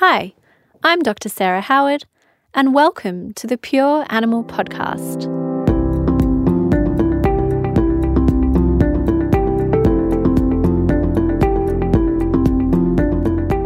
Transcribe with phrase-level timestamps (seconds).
[0.00, 0.32] Hi,
[0.82, 1.28] I'm Dr.
[1.28, 2.06] Sarah Howard,
[2.54, 5.26] and welcome to the Pure Animal Podcast.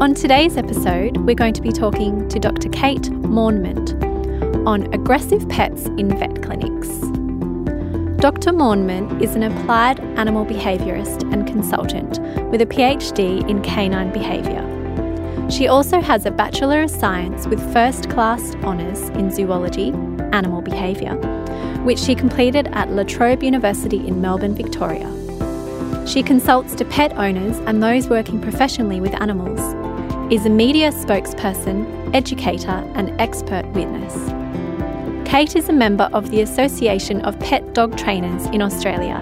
[0.00, 2.68] On today's episode, we're going to be talking to Dr.
[2.70, 3.94] Kate Mornement
[4.66, 6.88] on aggressive pets in vet clinics.
[8.20, 8.50] Dr.
[8.50, 12.18] Mornement is an applied animal behaviourist and consultant
[12.50, 14.73] with a PhD in canine behaviour.
[15.50, 19.90] She also has a Bachelor of Science with first class honours in zoology,
[20.32, 21.14] animal behaviour,
[21.84, 25.10] which she completed at La Trobe University in Melbourne, Victoria.
[26.06, 29.60] She consults to pet owners and those working professionally with animals,
[30.32, 34.14] is a media spokesperson, educator, and expert witness.
[35.28, 39.20] Kate is a member of the Association of Pet Dog Trainers in Australia,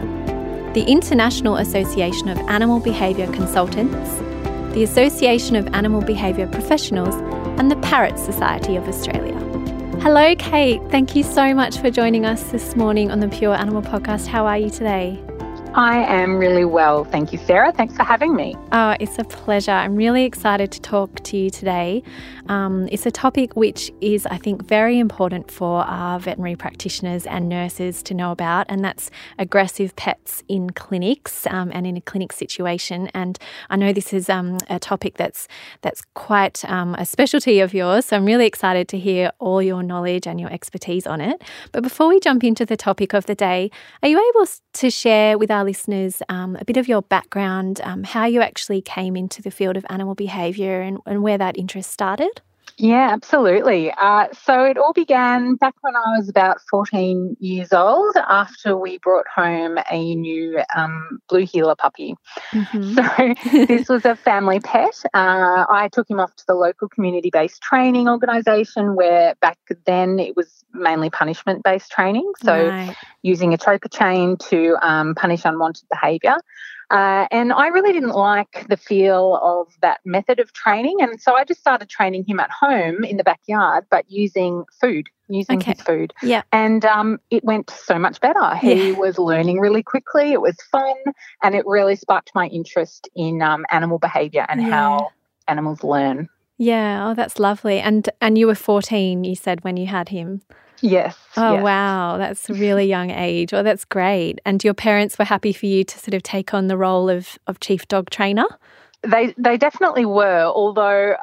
[0.75, 4.23] the International Association of Animal Behaviour Consultants,
[4.73, 7.15] the Association of Animal Behaviour Professionals,
[7.59, 9.39] and the Parrot Society of Australia.
[10.01, 10.81] Hello, Kate.
[10.91, 14.27] Thank you so much for joining us this morning on the Pure Animal Podcast.
[14.27, 15.23] How are you today?
[15.75, 17.05] I am really well.
[17.05, 17.73] Thank you, Sarah.
[17.73, 18.55] Thanks for having me.
[18.73, 19.71] Oh, it's a pleasure.
[19.71, 22.03] I'm really excited to talk to you today.
[22.49, 27.49] Um, it's a topic which is, I think, very important for our veterinary practitioners and
[27.49, 32.35] nurses to know about, and that's aggressive pets in clinics um, and in a clinic
[32.35, 33.09] situation.
[33.15, 33.39] And
[33.71, 35.49] I know this is um, a topic that's
[35.81, 39.83] that's quite um, a specialty of yours, so I'm really excited to hear all your
[39.83, 41.43] knowledge and your expertise on it.
[41.71, 43.71] But before we jump into the topic of the day,
[44.03, 47.81] are you able to share with our our listeners um, a bit of your background,
[47.85, 51.57] um, how you actually came into the field of animal behaviour and, and where that
[51.57, 52.41] interest started?
[52.79, 53.93] Yeah, absolutely.
[53.93, 58.99] Uh, so it all began back when I was about 14 years old after we
[58.99, 62.15] brought home a new um, blue heeler puppy.
[62.53, 62.95] Mm-hmm.
[62.95, 64.95] So this was a family pet.
[65.15, 70.19] Uh, I took him off to the local community based training organisation where back then
[70.19, 72.31] it was mainly punishment based training.
[72.43, 72.97] So right.
[73.23, 76.37] using a choker chain to um, punish unwanted behaviour.
[76.93, 80.99] Uh, and I really didn't like the feel of that method of training.
[81.01, 85.09] And so I just started training him at home in the backyard, but using food,
[85.27, 85.73] using okay.
[85.73, 86.13] his food.
[86.23, 86.43] Yeah.
[86.53, 88.55] And um, it went so much better.
[88.57, 88.99] He yeah.
[88.99, 90.33] was learning really quickly.
[90.33, 90.95] It was fun.
[91.43, 94.69] And it really sparked my interest in um, animal behavior and yeah.
[94.69, 95.09] how
[95.49, 96.29] animals learn.
[96.59, 97.81] Yeah, oh, that's lovely.
[97.81, 100.43] And and you were 14, you said, when you had him.
[100.83, 101.17] Yes.
[101.37, 101.63] Oh, yes.
[101.63, 102.19] wow.
[102.19, 103.55] That's a really young age.
[103.55, 104.41] Oh, that's great.
[104.45, 107.39] And your parents were happy for you to sort of take on the role of,
[107.47, 108.45] of chief dog trainer?
[109.03, 111.15] They, they definitely were, although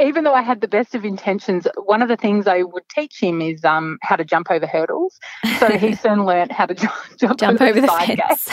[0.00, 3.22] even though I had the best of intentions, one of the things I would teach
[3.22, 5.18] him is um, how to jump over hurdles.
[5.58, 8.48] So he soon learned how to jump, jump, jump over, over the, the fence.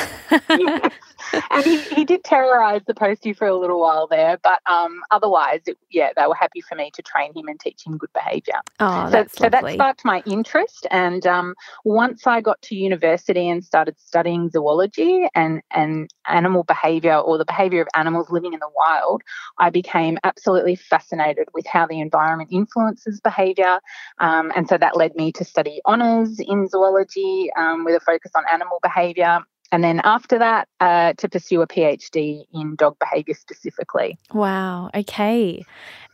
[0.49, 0.91] yes.
[1.49, 5.61] and he, he did terrorize the postie for a little while there, but um, otherwise,
[5.65, 8.61] it, yeah, they were happy for me to train him and teach him good behaviour.
[8.79, 10.87] Oh, so, that's so that sparked my interest.
[10.91, 17.17] And um, once I got to university and started studying zoology and, and animal behaviour
[17.17, 19.21] or the behaviour of animals living in the wild,
[19.57, 23.79] I became absolutely fascinated with how the environment influences behaviour.
[24.19, 28.31] Um, and so that led me to study honours in zoology um, with a focus
[28.35, 29.39] on animal behaviour
[29.71, 34.17] and then after that uh, to pursue a PhD in dog behaviour specifically.
[34.33, 35.63] Wow, okay.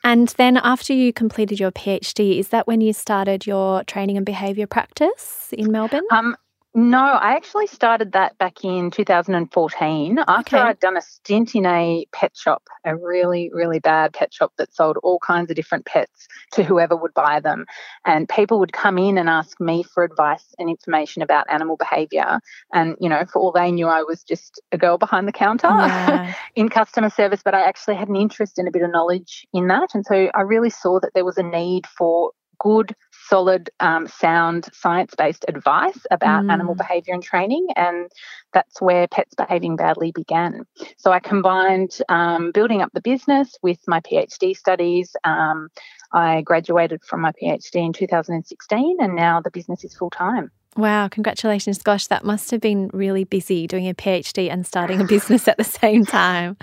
[0.04, 4.26] And then after you completed your PhD, is that when you started your training and
[4.26, 6.06] behaviour practice in Melbourne?
[6.12, 6.36] Um,
[6.76, 10.68] no, I actually started that back in 2014 after okay.
[10.68, 14.76] I'd done a stint in a pet shop, a really, really bad pet shop that
[14.76, 17.66] sold all kinds of different pets to whoever would buy them.
[18.06, 22.42] And people would come in and ask me for advice and information about animal behavior.
[22.74, 25.68] And, you know, for all they knew, I was just a girl behind the counter
[25.70, 26.34] yeah.
[26.58, 29.70] in customer service, but I actually had an interest in a bit of knowledge in
[29.70, 29.96] that.
[29.96, 32.96] And so I really saw that there was a need for good
[33.28, 36.52] solid, um, sound, science based advice about mm.
[36.52, 37.68] animal behaviour and training.
[37.76, 38.12] And
[38.54, 40.66] that's where Pets Behaving Badly began.
[40.98, 45.16] So I combined um, building up the business with my PhD studies.
[45.24, 45.70] Um,
[46.14, 50.52] I graduated from my PhD in 2016, and now the business is full time.
[50.78, 51.82] Wow, congratulations.
[51.82, 55.58] Gosh, that must have been really busy doing a PhD and starting a business at
[55.58, 56.58] the same time.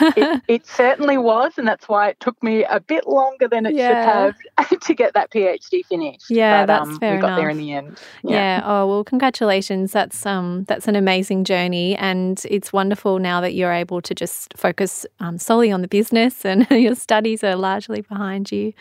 [0.00, 3.74] it, it, certainly was, and that's why it took me a bit longer than it
[3.74, 4.32] yeah.
[4.32, 6.30] should have to get that PhD finished.
[6.30, 7.38] Yeah, but, that's um, fair We got enough.
[7.38, 7.98] there in the end.
[8.24, 8.30] Yeah.
[8.30, 8.62] yeah.
[8.64, 9.92] Oh well, congratulations.
[9.92, 14.56] That's um that's an amazing journey, and it's wonderful now that you're able to just
[14.56, 18.72] focus um, solely on the business, and your studies are largely behind you.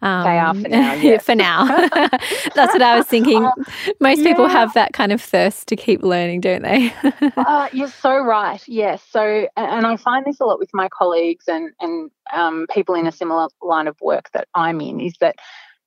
[0.00, 0.92] Um, they are for now.
[0.94, 1.24] Yes.
[1.24, 1.66] for now.
[2.54, 3.46] that's what I was thinking.
[4.00, 6.92] Most most people have that kind of thirst to keep learning, don't they?
[7.36, 8.62] uh, you're so right.
[8.66, 9.02] Yes.
[9.10, 13.06] So, and I find this a lot with my colleagues and and um, people in
[13.06, 15.36] a similar line of work that I'm in is that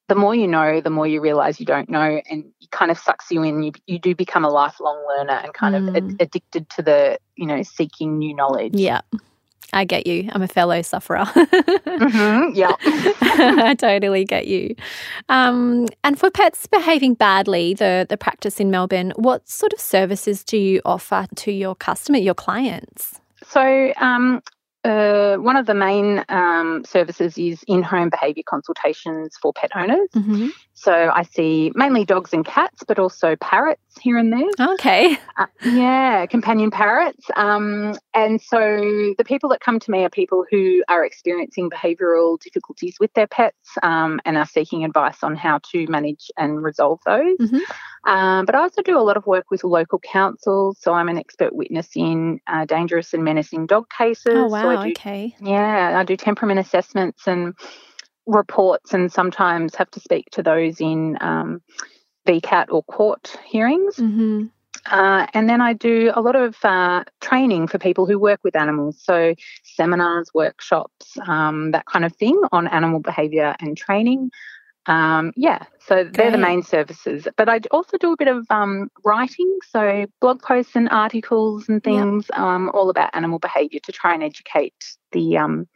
[0.07, 2.97] the more you know, the more you realize you don't know, and it kind of
[2.97, 3.63] sucks you in.
[3.63, 5.87] You you do become a lifelong learner and kind mm.
[5.87, 8.75] of ad- addicted to the you know seeking new knowledge.
[8.75, 9.01] Yeah.
[9.73, 10.29] I get you.
[10.31, 11.25] I'm a fellow sufferer.
[11.25, 12.75] mm-hmm, yeah.
[12.81, 14.75] I totally get you.
[15.29, 20.43] Um, and for pets behaving badly, the, the practice in Melbourne, what sort of services
[20.43, 23.19] do you offer to your customer, your clients?
[23.43, 24.41] So, um,
[24.85, 30.09] uh, one of the main um, services is in home behaviour consultations for pet owners.
[30.15, 30.49] Mm-hmm.
[30.77, 34.73] So I see mainly dogs and cats, but also parrots here and there.
[34.73, 35.17] Okay.
[35.37, 37.25] Uh, yeah, companion parrots.
[37.35, 38.57] Um, and so
[39.17, 43.25] the people that come to me are people who are experiencing behavioural difficulties with their
[43.25, 47.37] pets um, and are seeking advice on how to manage and resolve those.
[47.39, 48.09] Mm-hmm.
[48.09, 50.77] Um, but I also do a lot of work with local councils.
[50.81, 54.25] So I'm an expert witness in uh, dangerous and menacing dog cases.
[54.27, 54.75] Oh, wow.
[54.75, 55.35] So do, okay.
[55.39, 57.53] Yeah, I do temperament assessments and
[58.25, 61.61] reports and sometimes have to speak to those in um,
[62.27, 63.95] VCAT or court hearings.
[63.95, 64.45] Mm-hmm.
[64.85, 68.55] Uh, and then I do a lot of uh, training for people who work with
[68.55, 69.33] animals, so
[69.63, 74.29] seminars, workshops, um, that kind of thing on animal behaviour and training.
[74.87, 76.13] Um, yeah, so Great.
[76.13, 77.27] they're the main services.
[77.35, 81.83] But I also do a bit of um, writing, so blog posts and articles and
[81.83, 82.39] things, yep.
[82.39, 84.75] Um, all about animal behaviour to try and educate
[85.11, 85.67] the um,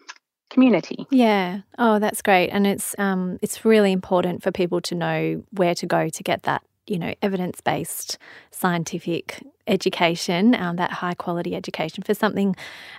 [0.49, 1.07] community.
[1.09, 1.61] Yeah.
[1.77, 2.49] Oh, that's great.
[2.49, 6.43] And it's um it's really important for people to know where to go to get
[6.43, 8.17] that, you know, evidence-based
[8.51, 12.55] scientific education, um, that high quality education for something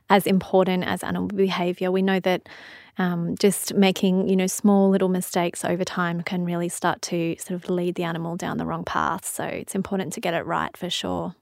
[0.09, 1.91] as important as animal behavior.
[1.91, 2.49] We know that
[2.99, 7.63] um, just making, you know, small little mistakes over time can really start to sort
[7.63, 9.25] of lead the animal down the wrong path.
[9.25, 11.35] So it's important to get it right for sure.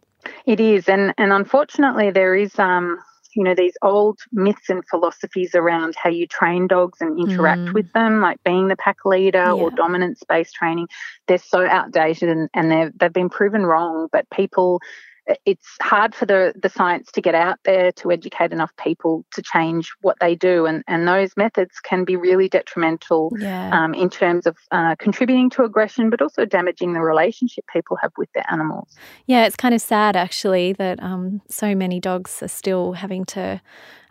[0.47, 2.99] It is, and and unfortunately, there is um,
[3.39, 7.73] you know, these old myths and philosophies around how you train dogs and interact mm.
[7.73, 9.53] with them, like being the pack leader yeah.
[9.53, 10.89] or dominance based training,
[11.29, 14.09] they're so outdated and, and they've, they've been proven wrong.
[14.11, 14.81] But people
[15.45, 19.43] it's hard for the, the science to get out there to educate enough people to
[19.43, 20.67] change what they do.
[20.67, 23.71] And, and those methods can be really detrimental yeah.
[23.73, 28.13] um, in terms of uh, contributing to aggression, but also damaging the relationship people have
[28.17, 28.97] with their animals.
[29.27, 33.61] Yeah, it's kind of sad actually that um, so many dogs are still having to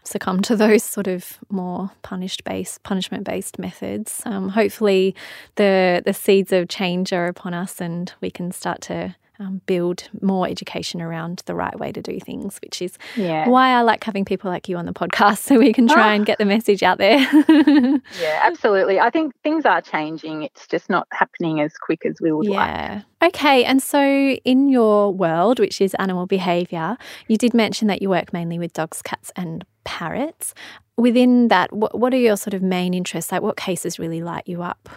[0.04, 4.22] succumb to those sort of more punished based punishment based methods.
[4.26, 5.16] Um, hopefully
[5.56, 10.10] the the seeds of change are upon us and we can start to um, build
[10.22, 13.48] more education around the right way to do things, which is yeah.
[13.48, 16.16] why I like having people like you on the podcast so we can try oh.
[16.16, 17.20] and get the message out there.
[18.20, 19.00] yeah, absolutely.
[19.00, 20.44] I think things are changing.
[20.44, 23.04] It's just not happening as quick as we would yeah.
[23.20, 23.34] like.
[23.36, 26.98] Okay, and so in your world, which is animal behaviour,
[27.28, 30.54] you did mention that you work mainly with dogs, cats, and parrots.
[30.98, 33.32] Within that, what, what are your sort of main interests?
[33.32, 34.90] Like, what cases really light you up?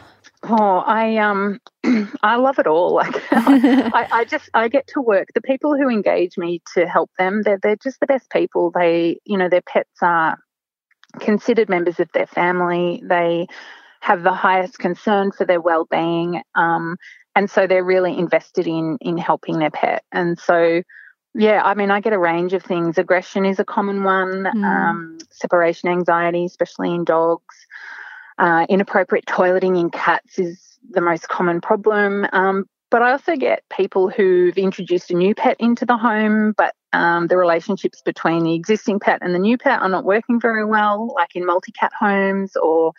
[0.42, 1.60] Oh, I um,
[2.22, 2.94] I love it all.
[3.00, 5.28] Like, I, I, just I get to work.
[5.34, 8.70] The people who engage me to help them, they're they're just the best people.
[8.70, 10.38] They, you know, their pets are
[11.18, 13.02] considered members of their family.
[13.06, 13.46] They
[14.00, 16.96] have the highest concern for their well-being, um,
[17.34, 20.04] and so they're really invested in in helping their pet.
[20.12, 20.82] And so,
[21.34, 22.98] yeah, I mean, I get a range of things.
[22.98, 24.44] Aggression is a common one.
[24.44, 24.64] Mm.
[24.64, 27.66] Um, separation anxiety, especially in dogs.
[28.40, 32.26] Uh, inappropriate toileting in cats is the most common problem.
[32.32, 36.74] Um, but I also get people who've introduced a new pet into the home, but
[36.94, 40.64] um, the relationships between the existing pet and the new pet are not working very
[40.64, 42.92] well, like in multi cat homes or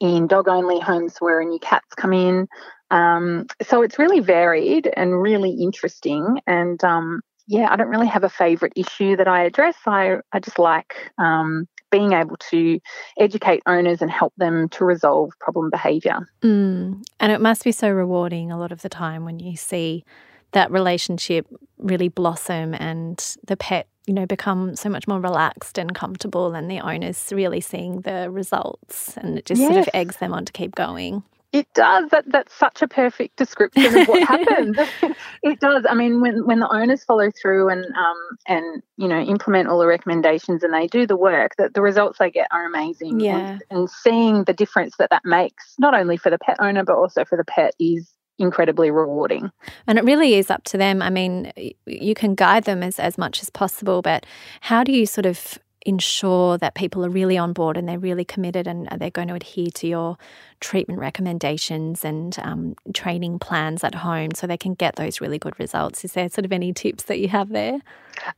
[0.00, 2.48] in dog only homes where a new cats come in.
[2.90, 6.40] Um, so it's really varied and really interesting.
[6.46, 9.76] And um, yeah, I don't really have a favourite issue that I address.
[9.86, 12.80] I, I just like um, being able to
[13.18, 16.28] educate owners and help them to resolve problem behaviour.
[16.42, 17.02] Mm.
[17.20, 20.04] And it must be so rewarding a lot of the time when you see
[20.52, 21.46] that relationship
[21.78, 26.70] really blossom and the pet you know become so much more relaxed and comfortable and
[26.70, 29.72] the owners really seeing the results and it just yes.
[29.72, 31.22] sort of eggs them on to keep going
[31.52, 32.10] it does.
[32.10, 34.76] That that's such a perfect description of what happens.
[35.42, 35.84] it does.
[35.88, 39.78] I mean, when when the owners follow through and um and you know implement all
[39.78, 43.20] the recommendations and they do the work, that the results they get are amazing.
[43.20, 43.36] Yeah.
[43.36, 46.96] And, and seeing the difference that that makes, not only for the pet owner but
[46.96, 49.50] also for the pet, is incredibly rewarding.
[49.86, 51.00] And it really is up to them.
[51.00, 51.52] I mean,
[51.86, 54.26] you can guide them as as much as possible, but
[54.62, 58.24] how do you sort of ensure that people are really on board and they're really
[58.24, 60.18] committed and they're going to adhere to your
[60.58, 65.58] treatment recommendations and um, training plans at home so they can get those really good
[65.60, 66.04] results.
[66.04, 67.80] Is there sort of any tips that you have there?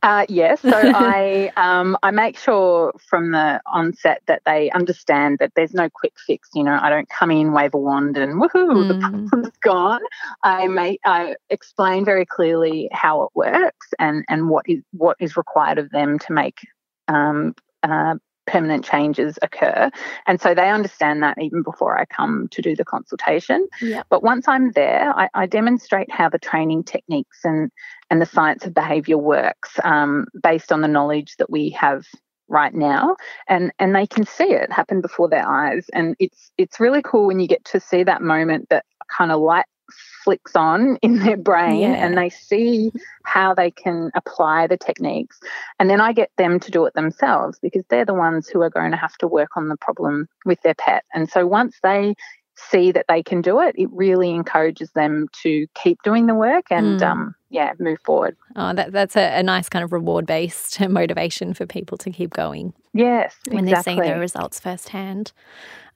[0.03, 5.53] Uh, yes, so I um, I make sure from the onset that they understand that
[5.55, 6.49] there's no quick fix.
[6.53, 8.87] You know, I don't come in, wave a wand, and woohoo, mm.
[8.89, 10.01] the problem's gone.
[10.43, 15.37] I may I explain very clearly how it works and and what is what is
[15.37, 16.59] required of them to make
[17.09, 18.15] um, uh,
[18.49, 19.91] permanent changes occur.
[20.25, 23.67] And so they understand that even before I come to do the consultation.
[23.81, 24.07] Yep.
[24.09, 27.71] But once I'm there, I, I, demonstrate how the training techniques and,
[28.09, 32.05] and the science of behaviour works um, based on the knowledge that we have
[32.51, 33.15] right now
[33.47, 37.27] and and they can see it happen before their eyes and it's it's really cool
[37.27, 38.83] when you get to see that moment that
[39.15, 39.65] kind of light
[40.23, 42.05] flicks on in their brain yeah.
[42.05, 42.91] and they see
[43.23, 45.39] how they can apply the techniques.
[45.79, 48.69] And then I get them to do it themselves because they're the ones who are
[48.69, 51.03] going to have to work on the problem with their pet.
[51.13, 52.15] And so once they
[52.69, 56.65] see that they can do it, it really encourages them to keep doing the work
[56.69, 57.07] and mm.
[57.07, 58.35] um, yeah, move forward.
[58.55, 62.31] Oh, that, that's a, a nice kind of reward based motivation for people to keep
[62.31, 62.73] going.
[62.93, 63.95] Yes, when exactly.
[63.95, 65.31] they're seeing the results firsthand.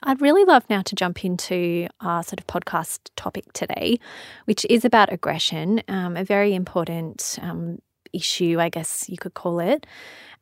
[0.04, 4.00] I'd really love now to jump into our sort of podcast topic today,
[4.46, 7.80] which is about aggression, um, a very important um,
[8.14, 9.86] issue, I guess you could call it.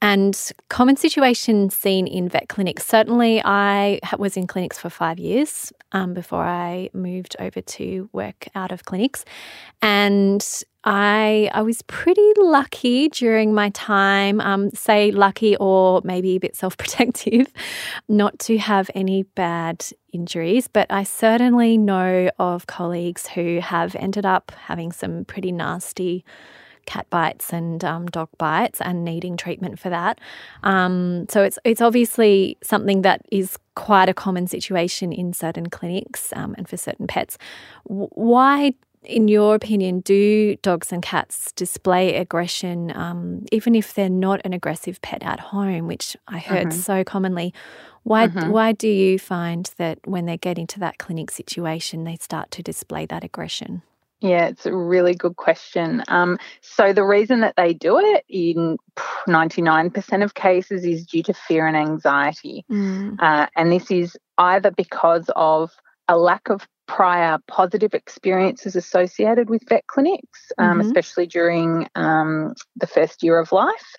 [0.04, 0.36] And
[0.70, 2.86] common situations seen in vet clinics.
[2.86, 8.48] Certainly, I was in clinics for five years um, before I moved over to work
[8.56, 9.24] out of clinics.
[9.84, 10.44] And
[10.84, 16.56] I I was pretty lucky during my time, um, say lucky or maybe a bit
[16.62, 17.48] self protective,
[18.10, 20.68] not to have any bad injuries.
[20.68, 26.26] But I certainly know of colleagues who have ended up having some pretty nasty
[26.86, 30.20] cat bites and um, dog bites and needing treatment for that.
[30.64, 36.34] Um, so it's it's obviously something that is quite a common situation in certain clinics
[36.36, 37.38] um, and for certain pets.
[37.84, 38.74] Why?
[39.04, 44.54] In your opinion, do dogs and cats display aggression um, even if they're not an
[44.54, 46.80] aggressive pet at home, which I heard mm-hmm.
[46.80, 47.52] so commonly?
[48.04, 48.52] Why, mm-hmm.
[48.52, 52.62] why do you find that when they get into that clinic situation, they start to
[52.64, 53.82] display that aggression?
[54.22, 56.04] Yeah, it's a really good question.
[56.08, 58.78] Um, so, the reason that they do it in
[59.28, 62.64] 99% of cases is due to fear and anxiety.
[62.70, 63.16] Mm.
[63.20, 65.72] Uh, and this is either because of
[66.08, 70.82] a lack of prior positive experiences associated with vet clinics, um, mm-hmm.
[70.82, 73.96] especially during um, the first year of life.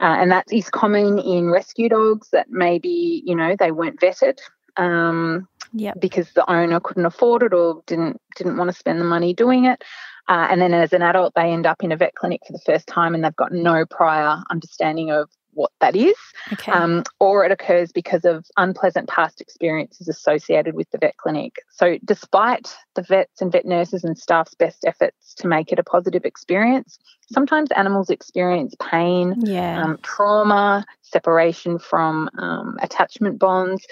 [0.00, 4.38] Uh, and that is common in rescue dogs that maybe, you know, they weren't vetted
[4.76, 6.00] um, yep.
[6.00, 9.64] because the owner couldn't afford it or didn't didn't want to spend the money doing
[9.66, 9.82] it.
[10.26, 12.62] Uh, and then as an adult, they end up in a vet clinic for the
[12.64, 16.16] first time and they've got no prior understanding of what that is.
[16.52, 16.72] Okay.
[16.72, 21.56] Um, or it occurs because of unpleasant past experiences associated with the vet clinic.
[21.70, 25.84] So, despite the vets and vet nurses and staff's best efforts to make it a
[25.84, 26.98] positive experience,
[27.30, 29.82] sometimes animals experience pain, yeah.
[29.82, 33.86] um, trauma, separation from um, attachment bonds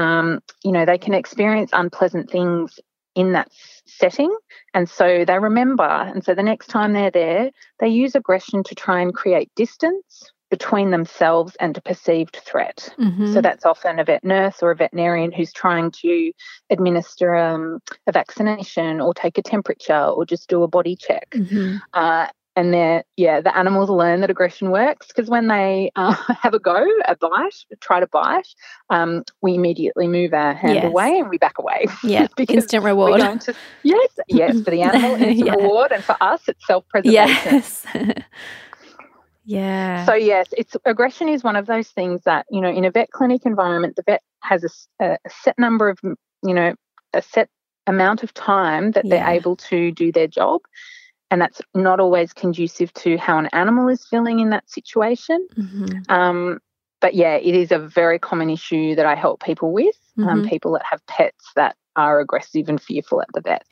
[0.00, 2.80] um, you know, they can experience unpleasant things
[3.14, 3.48] in that
[3.86, 4.34] setting.
[4.72, 5.84] And so they remember.
[5.84, 10.32] And so the next time they're there, they use aggression to try and create distance
[10.48, 12.92] between themselves and a perceived threat.
[12.98, 13.32] Mm-hmm.
[13.32, 16.32] So that's often a vet nurse or a veterinarian who's trying to
[16.70, 21.30] administer um, a vaccination or take a temperature or just do a body check.
[21.30, 21.76] Mm-hmm.
[21.92, 22.26] Uh,
[22.56, 26.58] and they're yeah the animals learn that aggression works because when they uh, have a
[26.58, 28.48] go a bite try to bite
[28.90, 30.84] um, we immediately move our hand yes.
[30.84, 35.46] away and we back away yeah instant reward to, yes yes for the animal instant
[35.46, 35.54] yeah.
[35.54, 37.86] reward and for us it's self-preservation yes
[39.44, 42.90] yeah so yes it's aggression is one of those things that you know in a
[42.90, 44.64] vet clinic environment the vet has
[45.00, 46.74] a, a set number of you know
[47.14, 47.48] a set
[47.86, 49.10] amount of time that yeah.
[49.10, 50.60] they're able to do their job
[51.30, 55.46] and that's not always conducive to how an animal is feeling in that situation.
[55.56, 56.12] Mm-hmm.
[56.12, 56.58] Um,
[57.00, 60.40] but yeah, it is a very common issue that I help people with, um, mm-hmm.
[60.40, 63.64] um, people that have pets that are aggressive and fearful at the vet.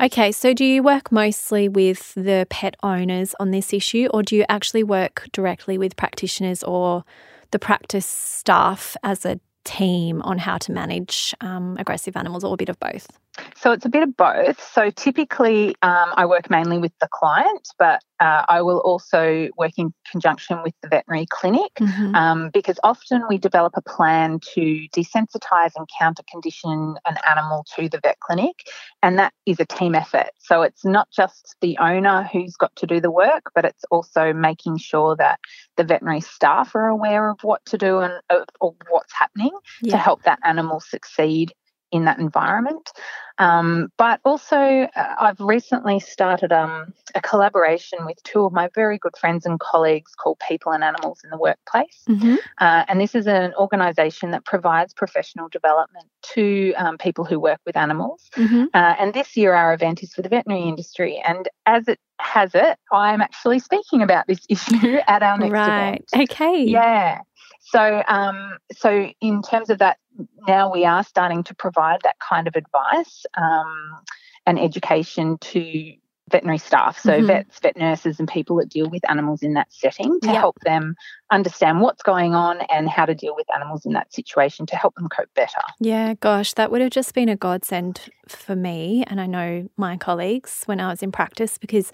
[0.00, 4.36] Okay, so do you work mostly with the pet owners on this issue, or do
[4.36, 7.04] you actually work directly with practitioners or
[7.50, 12.56] the practice staff as a team on how to manage um, aggressive animals, or a
[12.56, 13.08] bit of both?
[13.56, 14.60] So it's a bit of both.
[14.72, 19.72] So typically, um, I work mainly with the client, but uh, I will also work
[19.76, 22.14] in conjunction with the veterinary clinic mm-hmm.
[22.14, 27.88] um, because often we develop a plan to desensitize and counter condition an animal to
[27.88, 28.56] the vet clinic,
[29.02, 30.30] and that is a team effort.
[30.38, 34.32] So it's not just the owner who's got to do the work, but it's also
[34.32, 35.38] making sure that
[35.76, 38.14] the veterinary staff are aware of what to do and
[38.60, 39.52] or what's happening
[39.82, 39.92] yeah.
[39.92, 41.52] to help that animal succeed
[41.92, 42.90] in that environment.
[43.38, 48.98] Um, but also, uh, I've recently started um, a collaboration with two of my very
[48.98, 52.02] good friends and colleagues called People and Animals in the Workplace.
[52.08, 52.36] Mm-hmm.
[52.58, 57.60] Uh, and this is an organisation that provides professional development to um, people who work
[57.66, 58.30] with animals.
[58.36, 58.64] Mm-hmm.
[58.72, 61.22] Uh, and this year, our event is for the veterinary industry.
[61.26, 66.04] And as it has it, I'm actually speaking about this issue at our next right.
[66.12, 66.30] event.
[66.30, 66.64] Okay.
[66.64, 67.20] Yeah.
[67.60, 69.98] So, um, so in terms of that,
[70.46, 74.00] now we are starting to provide that kind of advice um,
[74.46, 75.92] and education to
[76.30, 77.26] veterinary staff, so mm-hmm.
[77.26, 80.36] vets, vet nurses, and people that deal with animals in that setting to yep.
[80.36, 80.96] help them
[81.30, 84.94] understand what's going on and how to deal with animals in that situation to help
[84.96, 85.60] them cope better.
[85.78, 89.96] Yeah, gosh, that would have just been a godsend for me, and I know my
[89.96, 91.92] colleagues when I was in practice because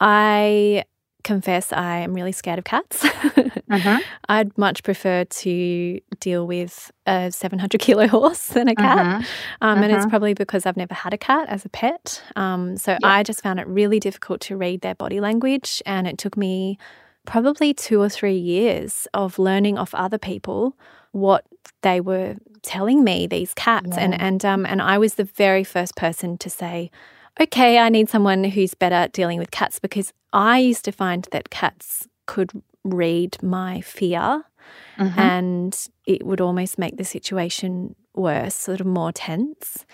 [0.00, 0.84] I
[1.28, 3.04] confess I am really scared of cats.
[3.70, 4.00] uh-huh.
[4.30, 8.98] I'd much prefer to deal with a 700 kilo horse than a cat.
[8.98, 9.16] Uh-huh.
[9.16, 9.24] Um,
[9.60, 9.82] uh-huh.
[9.84, 10.08] And it's uh-huh.
[10.08, 12.22] probably because I've never had a cat as a pet.
[12.34, 12.98] Um, so yeah.
[13.02, 15.82] I just found it really difficult to read their body language.
[15.84, 16.78] And it took me
[17.26, 20.74] probably two or three years of learning off other people
[21.12, 21.44] what
[21.82, 23.90] they were telling me, these cats.
[23.90, 24.00] Yeah.
[24.00, 26.90] And, and, um, and I was the very first person to say,
[27.40, 31.26] okay, I need someone who's better at dealing with cats because I used to find
[31.32, 32.50] that cats could
[32.84, 34.44] read my fear
[34.98, 35.18] mm-hmm.
[35.18, 39.84] and it would almost make the situation worse, sort of more tense.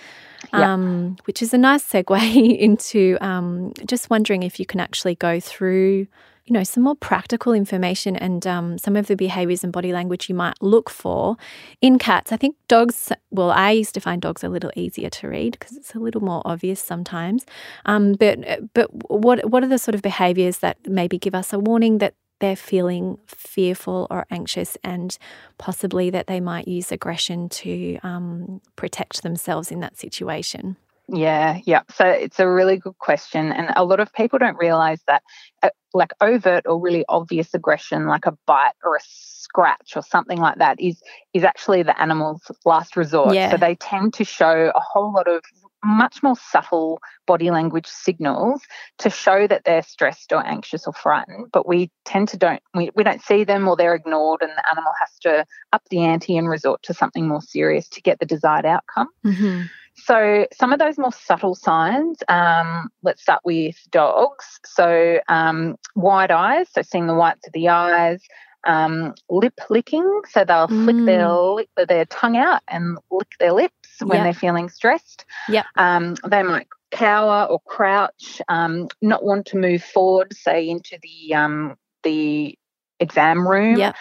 [0.52, 5.40] Um, which is a nice segue into um, just wondering if you can actually go
[5.40, 6.06] through
[6.46, 10.28] you know, some more practical information and um, some of the behaviors and body language
[10.28, 11.36] you might look for
[11.80, 12.32] in cats.
[12.32, 15.76] I think dogs, well, I used to find dogs a little easier to read because
[15.76, 17.46] it's a little more obvious sometimes.
[17.86, 18.38] Um, but
[18.74, 22.14] but what what are the sort of behaviors that maybe give us a warning that
[22.40, 25.16] they're feeling fearful or anxious and
[25.56, 30.76] possibly that they might use aggression to um, protect themselves in that situation?
[31.08, 31.82] Yeah, yeah.
[31.94, 33.52] So it's a really good question.
[33.52, 35.22] And a lot of people don't realize that,
[35.62, 40.38] uh, like, overt or really obvious aggression, like a bite or a scratch or something
[40.38, 41.02] like that, is,
[41.34, 43.34] is actually the animal's last resort.
[43.34, 43.50] Yeah.
[43.50, 45.42] So they tend to show a whole lot of
[45.84, 48.62] much more subtle body language signals
[48.98, 52.90] to show that they're stressed or anxious or frightened but we tend to don't we,
[52.94, 56.36] we don't see them or they're ignored and the animal has to up the ante
[56.36, 59.62] and resort to something more serious to get the desired outcome mm-hmm.
[59.96, 64.60] So, some of those more subtle signs, um, let's start with dogs.
[64.64, 68.20] So, um, wide eyes, so seeing the whites of the eyes,
[68.66, 70.84] um, lip licking, so they'll mm.
[70.84, 74.24] flick their, lip, their tongue out and lick their lips when yep.
[74.24, 75.24] they're feeling stressed.
[75.48, 75.64] Yep.
[75.76, 81.34] Um, they might cower or crouch, um, not want to move forward, say into the
[81.34, 82.58] um, the
[83.00, 83.76] exam room.
[83.76, 83.96] Yep.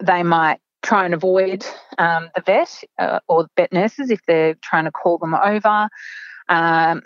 [0.00, 1.64] they might try and avoid
[1.98, 5.88] um, the vet uh, or the vet nurses if they're trying to call them over.
[6.48, 7.02] Um,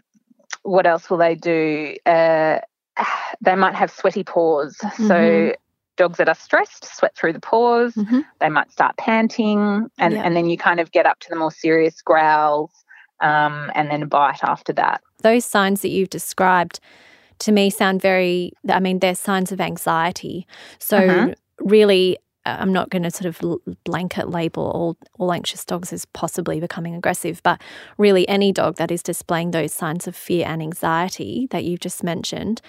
[0.62, 1.96] what else will they do?
[2.04, 2.60] Uh,
[3.40, 4.76] they might have sweaty paws.
[4.82, 5.08] Mm-hmm.
[5.08, 5.52] So
[5.96, 7.94] dogs that are stressed sweat through the paws.
[7.94, 8.20] Mm-hmm.
[8.40, 11.50] They might start panting, and, and then you kind of get up to the more
[11.50, 12.70] serious growls
[13.20, 15.00] um, and then a bite after that.
[15.22, 16.80] Those signs that you've described
[17.40, 20.46] to me sound very, I mean, they're signs of anxiety.
[20.78, 21.66] So, mm-hmm.
[21.66, 26.60] really, I'm not going to sort of blanket label all, all anxious dogs as possibly
[26.60, 27.60] becoming aggressive, but
[27.98, 32.02] really any dog that is displaying those signs of fear and anxiety that you've just
[32.04, 32.60] mentioned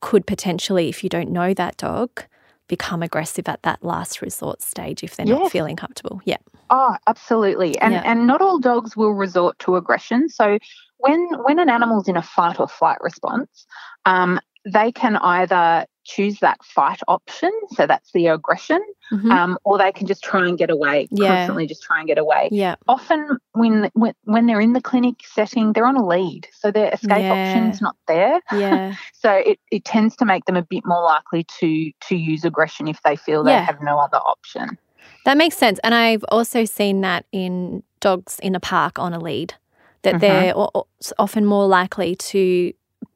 [0.00, 2.24] could potentially, if you don't know that dog,
[2.68, 5.38] become aggressive at that last resort stage if they're yes.
[5.38, 6.20] not feeling comfortable.
[6.24, 6.38] Yeah.
[6.70, 7.78] Oh, absolutely.
[7.78, 8.02] And yeah.
[8.04, 10.28] and not all dogs will resort to aggression.
[10.28, 10.58] So
[10.98, 13.66] when when an animal's in a fight or flight response,
[14.06, 18.80] um, they can either choose that fight option, so that's the aggression,
[19.12, 19.30] mm-hmm.
[19.30, 21.28] um, or they can just try and get away, yeah.
[21.28, 22.48] constantly just try and get away.
[22.52, 22.76] Yeah.
[22.86, 26.92] Often when, when when they're in the clinic setting, they're on a lead, so their
[26.92, 27.32] escape yeah.
[27.32, 28.40] option's not there.
[28.52, 28.94] Yeah.
[29.12, 32.88] so it, it tends to make them a bit more likely to to use aggression
[32.88, 33.60] if they feel yeah.
[33.60, 34.78] they have no other option.
[35.24, 39.18] That makes sense, and I've also seen that in dogs in a park on a
[39.18, 39.54] lead,
[40.02, 40.20] that mm-hmm.
[40.20, 40.54] they're
[41.18, 42.72] often more likely to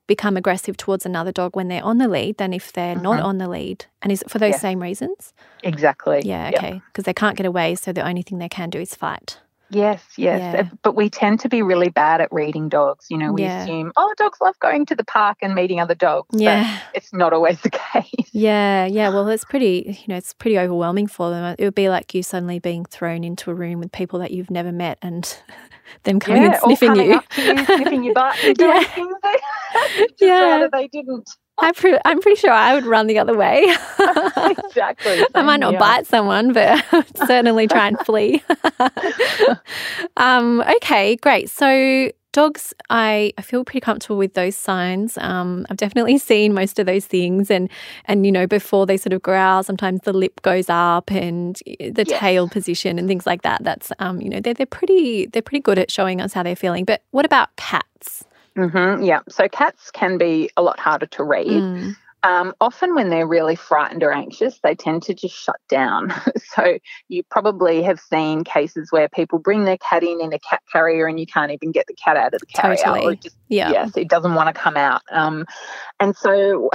[0.08, 3.04] become aggressive towards another dog when they're on the lead than if they're mm-hmm.
[3.04, 3.86] not on the lead.
[4.02, 4.58] And is it for those yeah.
[4.58, 5.32] same reasons?
[5.62, 6.22] Exactly.
[6.24, 6.82] Yeah, okay.
[6.86, 9.38] Because they can't get away, so the only thing they can do is fight.
[9.70, 10.40] Yes, yes.
[10.40, 10.68] Yeah.
[10.82, 13.06] But we tend to be really bad at reading dogs.
[13.10, 13.62] You know, we yeah.
[13.62, 16.28] assume, oh, dogs love going to the park and meeting other dogs.
[16.32, 16.80] Yeah.
[16.94, 18.30] it's not always the case.
[18.32, 19.10] Yeah, yeah.
[19.10, 21.54] Well, it's pretty, you know, it's pretty overwhelming for them.
[21.58, 24.50] It would be like you suddenly being thrown into a room with people that you've
[24.50, 25.36] never met and
[26.04, 27.20] them coming yeah, and sniffing you.
[27.36, 27.64] you.
[27.64, 28.84] sniffing your butt and doing yeah.
[28.84, 30.68] things they, yeah.
[30.72, 31.30] they didn't.
[31.58, 33.64] I'm, pre- I'm pretty sure I would run the other way.
[34.36, 35.24] exactly.
[35.34, 35.78] I might not yeah.
[35.78, 36.84] bite someone, but
[37.26, 38.42] certainly try and flee.
[40.16, 41.50] um, okay, great.
[41.50, 45.18] So dogs, I, I feel pretty comfortable with those signs.
[45.18, 47.68] Um, I've definitely seen most of those things, and
[48.04, 52.04] and you know before they sort of growl, sometimes the lip goes up and the
[52.06, 52.20] yes.
[52.20, 53.64] tail position and things like that.
[53.64, 56.56] That's um, you know they're they're pretty they're pretty good at showing us how they're
[56.56, 56.84] feeling.
[56.84, 58.24] But what about cats?
[58.56, 59.20] Mm-hmm, yeah.
[59.28, 61.48] So cats can be a lot harder to read.
[61.48, 61.96] Mm.
[62.24, 66.12] Um, often, when they're really frightened or anxious, they tend to just shut down.
[66.36, 70.60] so, you probably have seen cases where people bring their cat in in a cat
[70.72, 72.76] carrier and you can't even get the cat out of the carrier.
[72.76, 73.16] Totally.
[73.16, 73.70] Just, yeah.
[73.70, 75.02] Yes, it doesn't want to come out.
[75.12, 75.46] Um,
[76.00, 76.70] and so,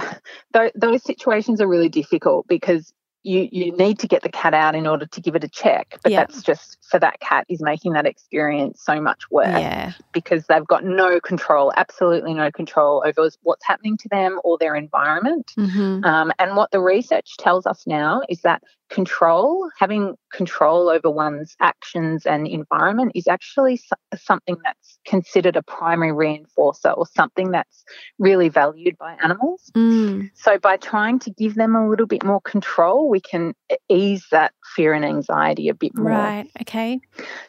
[0.53, 4.75] th- those situations are really difficult because you you need to get the cat out
[4.75, 6.27] in order to give it a check but yep.
[6.27, 9.93] that's just for that cat is making that experience so much worse yeah.
[10.11, 14.75] because they've got no control absolutely no control over what's happening to them or their
[14.75, 16.03] environment mm-hmm.
[16.03, 18.61] um, and what the research tells us now is that
[18.93, 23.81] control having control over one's actions and environment is actually
[24.15, 27.83] something that's considered a primary reinforcer or something that's
[28.19, 29.71] really valued by animals.
[29.75, 30.29] Mm.
[30.35, 33.55] So, by trying to give them a little bit more control, we can
[33.89, 36.09] ease that fear and anxiety a bit more.
[36.09, 36.47] Right.
[36.61, 36.99] Okay.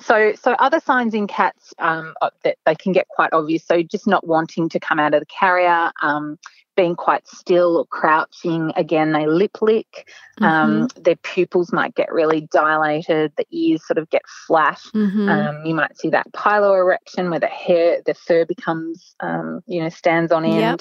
[0.00, 3.66] So, so other signs in cats um, that they can get quite obvious.
[3.66, 5.92] So, just not wanting to come out of the carrier.
[6.00, 6.38] Um,
[6.76, 8.72] being quite still or crouching.
[8.76, 10.08] Again, they lip lick.
[10.40, 11.02] Um, mm-hmm.
[11.02, 13.32] their pupils might get really dilated.
[13.36, 14.80] The ears sort of get flat.
[14.94, 15.28] Mm-hmm.
[15.28, 19.88] Um, you might see that piloerection where the hair, the fur becomes, um, you know,
[19.88, 20.60] stands on end.
[20.60, 20.80] Yep.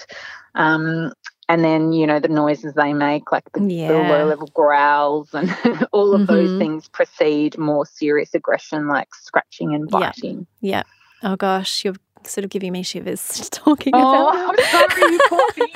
[0.55, 1.13] Um,
[1.49, 3.87] and then, you know, the noises they make, like the, yeah.
[3.89, 5.49] the low level growls and
[5.91, 6.33] all of mm-hmm.
[6.33, 10.47] those things precede more serious aggression like scratching and biting.
[10.61, 10.77] Yeah.
[10.77, 10.87] Yep.
[11.23, 11.95] Oh gosh, you're
[12.27, 14.55] sort of giving me shivers talking oh, about.
[14.59, 15.73] I'm sorry,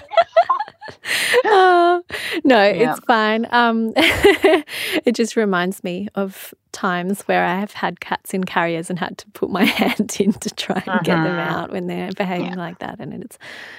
[1.46, 2.04] oh,
[2.44, 2.92] no, yeah.
[2.92, 3.48] it's fine.
[3.52, 9.00] Um, it just reminds me of times where I have had cats in carriers and
[9.00, 11.00] had to put my hand in to try and uh-huh.
[11.04, 11.54] get them mm-hmm.
[11.56, 12.56] out when they're behaving yeah.
[12.56, 13.38] like that, and it's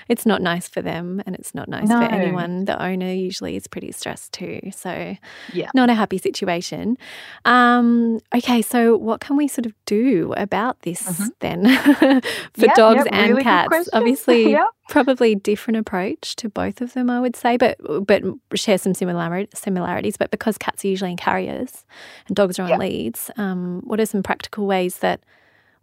[0.08, 2.00] it's not nice for them, and it's not nice no.
[2.00, 2.64] for anyone.
[2.64, 5.16] The owner usually is pretty stressed too, so
[5.52, 6.98] yeah, not a happy situation.
[7.44, 11.28] Um, okay, so what can we sort of do about this mm-hmm.
[11.38, 13.88] then for yep, dogs yep, and really cats?
[13.92, 18.22] Obviously, yep probably different approach to both of them, I would say, but but
[18.54, 20.16] share some similarities.
[20.16, 21.84] But because cats are usually in carriers
[22.26, 22.78] and dogs are on yep.
[22.88, 25.20] Leads, um, what are some practical ways that,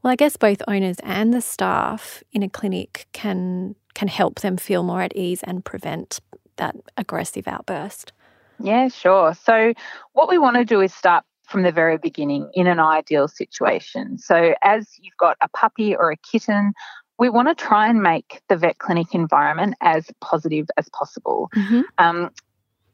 [0.01, 4.57] well, I guess both owners and the staff in a clinic can can help them
[4.57, 6.19] feel more at ease and prevent
[6.57, 8.11] that aggressive outburst?
[8.59, 9.33] Yeah, sure.
[9.33, 9.73] So
[10.11, 14.17] what we want to do is start from the very beginning in an ideal situation.
[14.17, 16.73] So, as you've got a puppy or a kitten
[17.17, 21.49] we want to try and make the vet clinic environment as positive as possible.
[21.55, 21.81] Mm-hmm.
[21.97, 22.31] Um,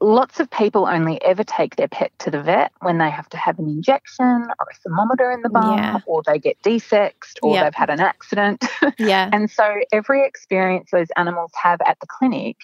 [0.02, 3.36] lots of people only ever take their pet to the vet when they have to
[3.36, 6.00] have an injection or a thermometer in the bum yeah.
[6.06, 7.64] or they get desexed or yep.
[7.64, 8.64] they've had an accident.
[8.98, 9.30] Yeah.
[9.32, 12.56] and so every experience those animals have at the clinic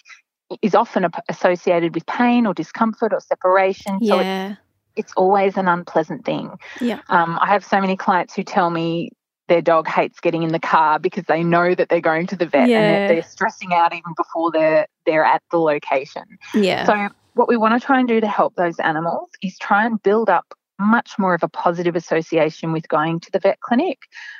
[0.61, 3.99] is often associated with pain or discomfort or separation.
[4.03, 4.51] So yeah.
[4.51, 4.59] it's,
[4.95, 6.51] it's always an unpleasant thing.
[6.79, 6.99] Yeah.
[7.09, 9.11] Um, I have so many clients who tell me
[9.47, 12.45] their dog hates getting in the car because they know that they're going to the
[12.45, 12.77] vet yeah.
[12.77, 16.23] and they're, they're, stressing out even before they're they're at the location.
[16.53, 16.85] Yeah.
[16.85, 20.03] So what we want to try and do to help those animals is try and
[20.03, 23.99] build up much more of a positive association with going to the vet clinic.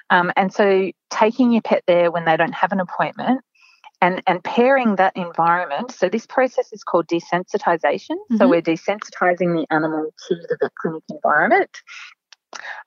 [0.09, 3.41] Um, and so taking your pet there when they don't have an appointment
[4.01, 5.91] and, and pairing that environment.
[5.91, 8.11] So this process is called desensitization.
[8.11, 8.37] Mm-hmm.
[8.37, 11.81] So we're desensitizing the animal to the vet clinic environment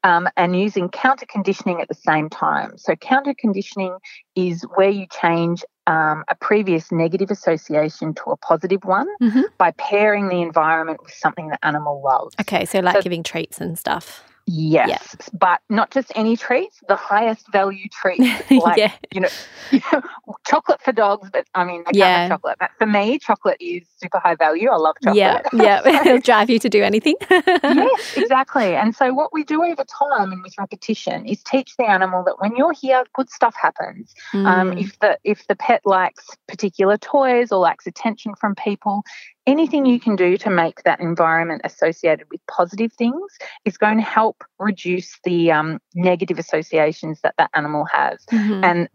[0.04, 2.76] um, and using counter conditioning at the same time.
[2.76, 3.96] So, counter conditioning
[4.34, 9.42] is where you change um, a previous negative association to a positive one mm-hmm.
[9.58, 12.34] by pairing the environment with something the animal loves.
[12.40, 14.24] Okay, so like so, giving treats and stuff.
[14.46, 18.22] Yes, but not just any treats, the highest value treats.
[18.62, 18.92] Like, yeah.
[19.12, 19.28] you know,
[20.46, 22.28] chocolate for dogs, but I mean, they yeah.
[22.28, 22.56] chocolate.
[22.60, 24.68] But for me, chocolate is super high value.
[24.68, 25.16] I love chocolate.
[25.16, 26.00] Yeah, yeah.
[26.06, 27.16] It'll drive you to do anything.
[27.30, 28.76] yes, exactly.
[28.76, 32.40] And so what we do over time and with repetition is teach the animal that
[32.40, 34.14] when you're here, good stuff happens.
[34.34, 34.46] Um, mm.
[34.46, 39.02] Um, if the if the pet likes particular toys or likes attention from people,
[39.46, 43.32] anything you can do to make that environment associated with positive things
[43.64, 48.24] is going to help reduce the um, negative associations that that animal has.
[48.30, 48.64] Mm-hmm.
[48.64, 48.88] And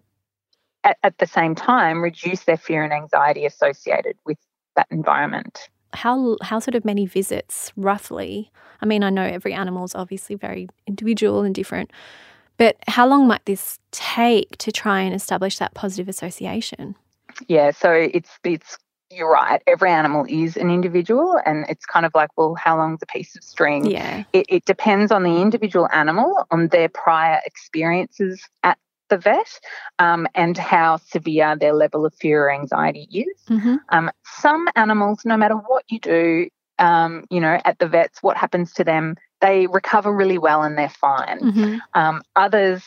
[0.83, 4.37] at, at the same time, reduce their fear and anxiety associated with
[4.75, 5.69] that environment.
[5.93, 8.51] How, how sort of many visits roughly?
[8.81, 11.91] I mean, I know every animal is obviously very individual and different,
[12.57, 16.95] but how long might this take to try and establish that positive association?
[17.47, 18.77] Yeah, so it's it's
[19.09, 19.61] you're right.
[19.67, 23.35] Every animal is an individual, and it's kind of like, well, how long's a piece
[23.35, 23.85] of string?
[23.85, 24.23] Yeah.
[24.33, 28.77] It, it depends on the individual animal, on their prior experiences at
[29.09, 29.59] the vet,
[29.99, 33.41] um, and how severe their level of fear or anxiety is.
[33.49, 33.75] Mm-hmm.
[33.89, 38.37] Um, some animals, no matter what you do, um, you know, at the vets, what
[38.37, 41.39] happens to them, they recover really well and they're fine.
[41.39, 41.77] Mm-hmm.
[41.93, 42.83] Um, others,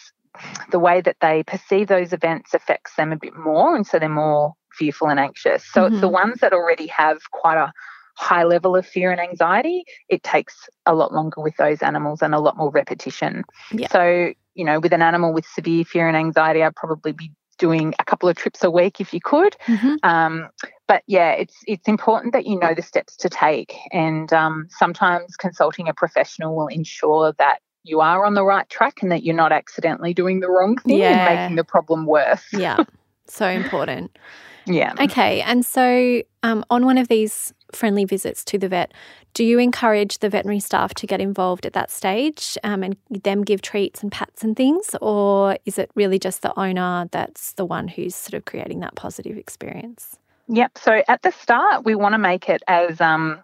[0.71, 4.09] the way that they perceive those events affects them a bit more, and so they're
[4.09, 5.65] more fearful and anxious.
[5.65, 5.95] So mm-hmm.
[5.95, 6.15] it's the mm-hmm.
[6.15, 7.71] ones that already have quite a
[8.17, 12.35] high level of fear and anxiety, it takes a lot longer with those animals and
[12.35, 13.45] a lot more repetition.
[13.73, 13.89] Yeah.
[13.91, 17.95] So, you know, with an animal with severe fear and anxiety, I'd probably be doing
[17.99, 19.57] a couple of trips a week if you could.
[19.67, 19.95] Mm-hmm.
[20.03, 20.49] Um,
[20.89, 25.37] but yeah, it's it's important that you know the steps to take, and um, sometimes
[25.37, 29.35] consulting a professional will ensure that you are on the right track and that you're
[29.35, 31.29] not accidentally doing the wrong thing yeah.
[31.29, 32.45] and making the problem worse.
[32.53, 32.85] Yeah,
[33.27, 34.19] so important.
[34.67, 34.95] Yeah.
[35.01, 35.41] Okay.
[35.43, 38.93] And so, um, on one of these friendly visits to the vet,
[39.35, 43.43] do you encourage the veterinary staff to get involved at that stage um, and them
[43.43, 44.95] give treats and pats and things?
[45.01, 48.97] Or is it really just the owner that's the one who's sort of creating that
[48.97, 50.19] positive experience?
[50.49, 50.79] Yep.
[50.79, 53.41] So, at the start, we want to make it as um,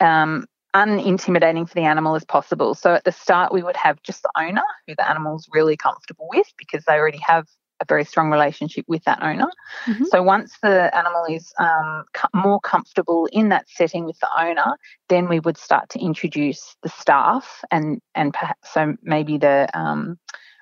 [0.00, 2.74] um, unintimidating for the animal as possible.
[2.74, 6.28] So, at the start, we would have just the owner who the animal's really comfortable
[6.30, 7.48] with because they already have
[7.80, 9.48] a very strong relationship with that owner.
[9.86, 10.04] Mm-hmm.
[10.06, 14.76] So once the animal is um, more comfortable in that setting with the owner,
[15.08, 20.18] then we would start to introduce the staff and and perhaps so maybe the um,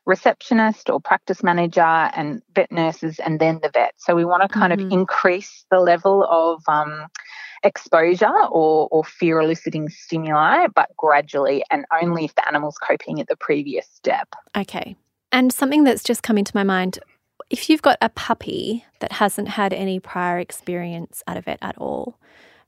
[0.06, 3.92] receptionist or practice manager and vet nurses and then the vet.
[3.96, 4.86] So we want to kind mm-hmm.
[4.86, 7.08] of increase the level of um,
[7.64, 13.28] exposure or, or fear eliciting stimuli, but gradually and only if the animal's coping at
[13.28, 14.28] the previous step.
[14.56, 14.96] Okay.
[15.32, 16.98] And something that's just come into my mind
[17.50, 21.76] if you've got a puppy that hasn't had any prior experience out of it at
[21.78, 22.18] all,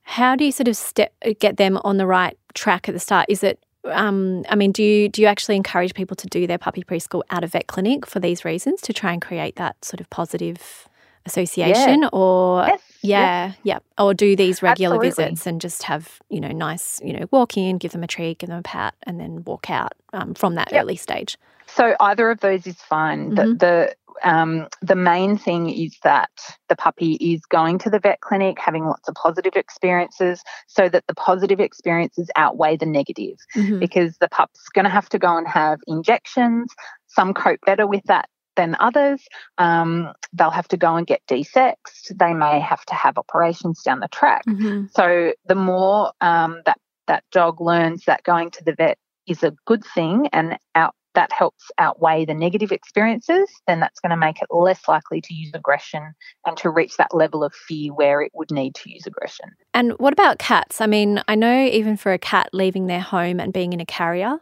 [0.03, 3.25] how do you sort of step get them on the right track at the start?
[3.29, 6.57] Is it um, I mean, do you do you actually encourage people to do their
[6.57, 10.01] puppy preschool out of vet clinic for these reasons to try and create that sort
[10.01, 10.88] of positive
[11.25, 12.09] association, yeah.
[12.11, 12.81] or yes.
[13.01, 15.23] yeah, yeah, or do these regular Absolutely.
[15.25, 18.39] visits and just have you know nice you know walk in, give them a treat,
[18.39, 20.83] give them a pat, and then walk out um, from that yep.
[20.83, 21.37] early stage.
[21.67, 23.31] So either of those is fine.
[23.31, 23.35] Mm-hmm.
[23.35, 26.29] The, the um, the main thing is that
[26.67, 31.05] the puppy is going to the vet clinic, having lots of positive experiences, so that
[31.07, 33.37] the positive experiences outweigh the negative.
[33.55, 33.79] Mm-hmm.
[33.79, 36.73] Because the pup's going to have to go and have injections.
[37.07, 38.29] Some cope better with that
[38.59, 39.25] than others.
[39.57, 42.11] Um, they'll have to go and get desexed.
[42.13, 44.43] They may have to have operations down the track.
[44.49, 44.87] Mm-hmm.
[44.91, 49.55] So the more um, that that dog learns that going to the vet is a
[49.65, 54.41] good thing and out that helps outweigh the negative experiences, then that's going to make
[54.41, 56.13] it less likely to use aggression
[56.45, 59.49] and to reach that level of fear where it would need to use aggression.
[59.73, 60.81] And what about cats?
[60.81, 63.85] I mean, I know even for a cat leaving their home and being in a
[63.85, 64.39] carrier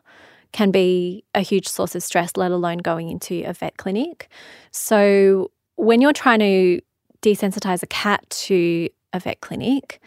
[0.51, 4.29] can be a huge source of stress, let alone going into a vet clinic.
[4.71, 6.81] So when you're trying to
[7.21, 10.01] desensitize a cat to a vet clinic,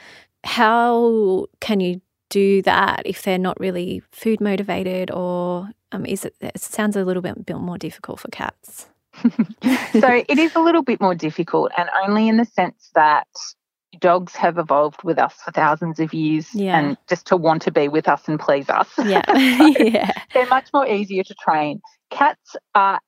[0.45, 6.35] how can you do that if they're not really food motivated or um, is it,
[6.41, 8.89] it sounds a little bit, bit more difficult for cats.
[9.23, 13.27] so it is a little bit more difficult, and only in the sense that
[13.99, 16.79] dogs have evolved with us for thousands of years yeah.
[16.79, 18.89] and just to want to be with us and please us.
[18.99, 19.23] Yeah.
[19.79, 20.13] yeah.
[20.33, 21.81] They're much more easier to train.
[22.11, 23.01] Cats are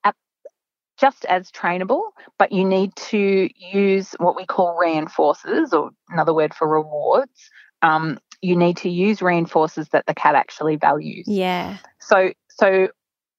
[0.99, 6.53] just as trainable, but you need to use what we call reinforcers, or another word
[6.53, 7.49] for rewards.
[7.81, 11.25] Um, you need to use reinforcers that the cat actually values.
[11.27, 11.77] Yeah.
[11.99, 12.89] So so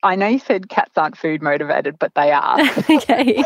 [0.04, 2.60] I know you said cats aren't food motivated, but they are.
[2.90, 3.42] okay.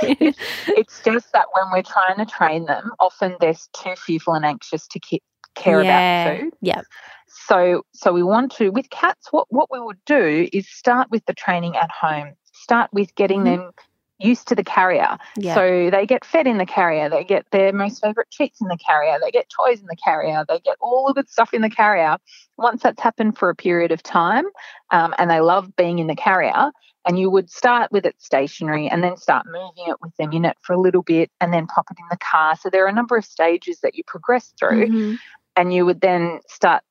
[0.77, 4.87] it's just that when we're trying to train them, often they're too fearful and anxious
[4.89, 5.01] to
[5.55, 6.25] care yeah.
[6.25, 6.55] about food.
[6.61, 6.81] Yeah.
[7.29, 9.29] So, so we want to with cats.
[9.31, 12.35] What what we would do is start with the training at home.
[12.53, 13.63] Start with getting mm-hmm.
[13.63, 13.71] them
[14.19, 15.17] used to the carrier.
[15.37, 15.55] Yeah.
[15.55, 18.79] So they get fed in the carrier, they get their most favorite treats in the
[18.79, 21.71] carrier, they get toys in the carrier, they get all the good stuff in the
[21.71, 22.17] carrier.
[22.57, 24.45] Once that's happened for a period of time
[24.91, 26.71] um, and they love being in the carrier,
[27.07, 30.45] and you would start with it stationary and then start moving it with them in
[30.45, 32.55] it for a little bit and then pop it in the car.
[32.57, 35.15] So there are a number of stages that you progress through, mm-hmm.
[35.57, 36.83] and you would then start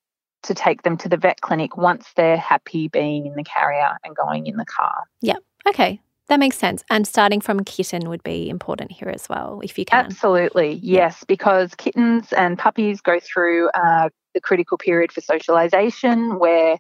[0.44, 4.16] to take them to the vet clinic once they're happy being in the carrier and
[4.16, 5.04] going in the car.
[5.22, 5.38] Yeah.
[5.68, 6.00] Okay.
[6.30, 6.84] That makes sense.
[6.90, 10.06] And starting from kitten would be important here as well, if you can.
[10.06, 16.78] Absolutely, yes, because kittens and puppies go through uh, the critical period for socialization where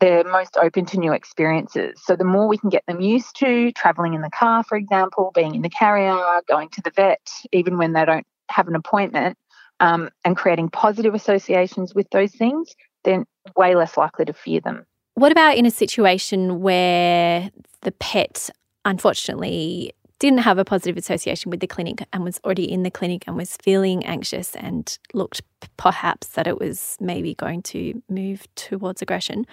[0.00, 2.00] they're most open to new experiences.
[2.04, 5.30] So the more we can get them used to traveling in the car, for example,
[5.34, 9.38] being in the carrier, going to the vet, even when they don't have an appointment,
[9.78, 12.74] um, and creating positive associations with those things,
[13.04, 13.24] they're
[13.56, 14.84] way less likely to fear them.
[15.14, 17.50] What about in a situation where
[17.82, 18.50] the pet
[18.84, 23.24] unfortunately didn't have a positive association with the clinic and was already in the clinic
[23.26, 25.40] and was feeling anxious and looked
[25.78, 29.46] perhaps that it was maybe going to move towards aggression.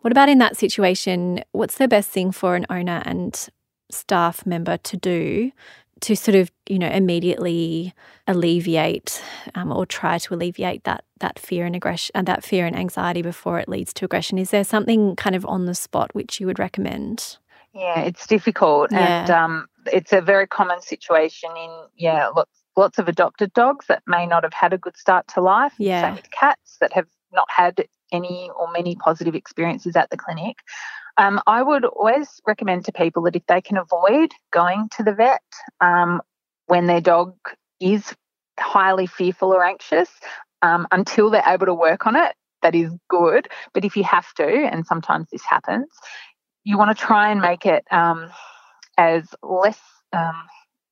[0.00, 1.44] What about in that situation?
[1.52, 3.48] What's the best thing for an owner and
[3.90, 5.52] staff member to do
[6.00, 7.92] to sort of you know immediately
[8.26, 9.22] alleviate
[9.54, 12.76] um, or try to alleviate that that fear and aggression and uh, that fear and
[12.76, 16.40] anxiety before it leads to aggression is there something kind of on the spot which
[16.40, 17.36] you would recommend
[17.74, 19.22] yeah it's difficult yeah.
[19.22, 24.02] and um, it's a very common situation in yeah lots lots of adopted dogs that
[24.06, 27.06] may not have had a good start to life yeah same with cats that have
[27.32, 30.56] not had any or many positive experiences at the clinic
[31.16, 35.12] um, I would always recommend to people that if they can avoid going to the
[35.12, 35.42] vet
[35.80, 36.22] um,
[36.66, 37.34] when their dog
[37.78, 38.14] is
[38.58, 40.08] highly fearful or anxious
[40.62, 43.48] um, until they're able to work on it, that is good.
[43.74, 45.88] But if you have to, and sometimes this happens,
[46.64, 48.30] you want to try and make it um,
[48.98, 49.80] as less.
[50.12, 50.34] Um,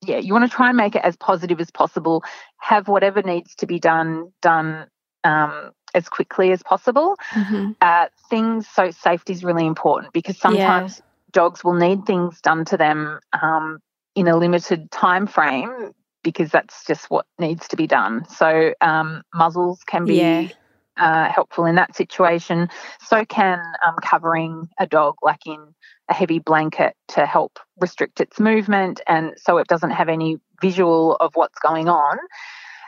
[0.03, 2.23] yeah, you want to try and make it as positive as possible.
[2.59, 4.87] Have whatever needs to be done done
[5.25, 7.17] um, as quickly as possible.
[7.33, 7.73] Mm-hmm.
[7.81, 11.05] Uh, things so safety is really important because sometimes yeah.
[11.33, 13.79] dogs will need things done to them um,
[14.15, 18.29] in a limited time frame because that's just what needs to be done.
[18.29, 20.17] So um, muzzles can be.
[20.17, 20.49] Yeah.
[20.99, 22.69] Uh, helpful in that situation.
[23.01, 25.75] So can um, covering a dog, like in
[26.09, 31.15] a heavy blanket, to help restrict its movement, and so it doesn't have any visual
[31.17, 32.19] of what's going on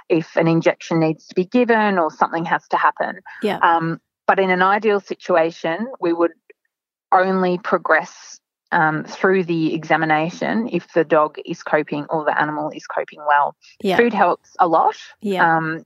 [0.08, 3.20] if an injection needs to be given or something has to happen.
[3.42, 3.58] Yeah.
[3.62, 6.32] Um, but in an ideal situation, we would
[7.12, 8.40] only progress
[8.72, 13.56] um, through the examination if the dog is coping or the animal is coping well.
[13.82, 13.96] Yeah.
[13.96, 14.96] Food helps a lot.
[15.20, 15.56] Yeah.
[15.56, 15.84] Um,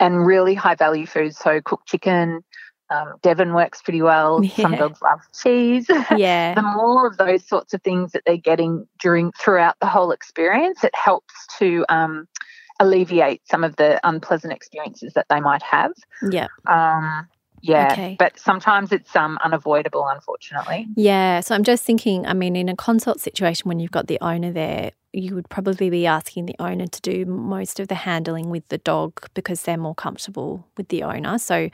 [0.00, 2.42] and really high value foods, so cooked chicken,
[2.90, 4.42] um, Devon works pretty well.
[4.56, 4.62] Yeah.
[4.62, 5.86] Some dogs love cheese.
[6.16, 6.54] Yeah.
[6.54, 10.84] the more of those sorts of things that they're getting during throughout the whole experience,
[10.84, 12.28] it helps to um,
[12.80, 15.92] alleviate some of the unpleasant experiences that they might have.
[16.30, 16.48] Yeah.
[16.66, 17.28] Um,
[17.62, 18.16] yeah, okay.
[18.18, 20.86] but sometimes it's um, unavoidable, unfortunately.
[20.96, 24.18] Yeah, so I'm just thinking, I mean, in a consult situation when you've got the
[24.20, 28.50] owner there, you would probably be asking the owner to do most of the handling
[28.50, 31.38] with the dog because they're more comfortable with the owner.
[31.38, 31.70] So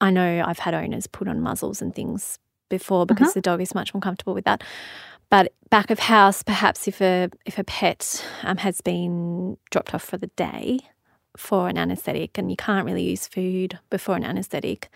[0.00, 3.38] I know I've had owners put on muzzles and things before because mm-hmm.
[3.38, 4.62] the dog is much more comfortable with that.
[5.30, 10.04] But back of house, perhaps if a if a pet um, has been dropped off
[10.04, 10.78] for the day
[11.36, 14.88] for an anaesthetic and you can't really use food before an anaesthetic,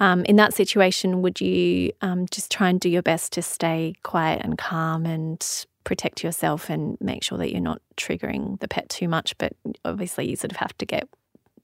[0.00, 3.94] um, in that situation, would you um, just try and do your best to stay
[4.02, 8.90] quiet and calm and protect yourself and make sure that you're not triggering the pet
[8.90, 9.36] too much?
[9.38, 9.54] But
[9.86, 11.08] obviously, you sort of have to get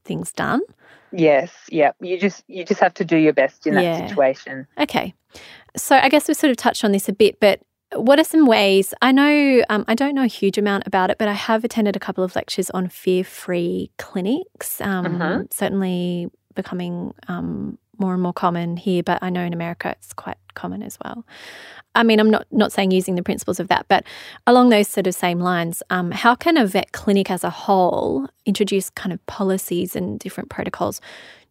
[0.05, 0.63] things done.
[1.13, 1.93] Yes, yeah.
[2.01, 4.67] You just you just have to do your best in that situation.
[4.79, 5.15] Okay.
[5.77, 7.61] So I guess we sort of touched on this a bit, but
[7.93, 8.95] what are some ways?
[9.03, 11.95] I know um, I don't know a huge amount about it, but I have attended
[11.95, 14.81] a couple of lectures on fear-free clinics.
[14.81, 15.43] Um, mm-hmm.
[15.51, 20.37] Certainly becoming um, more and more common here, but I know in America it's quite
[20.55, 21.25] common as well.
[21.95, 24.05] I mean, I'm not not saying using the principles of that, but
[24.47, 28.29] along those sort of same lines, um, how can a vet clinic as a whole
[28.47, 31.01] introduce kind of policies and different protocols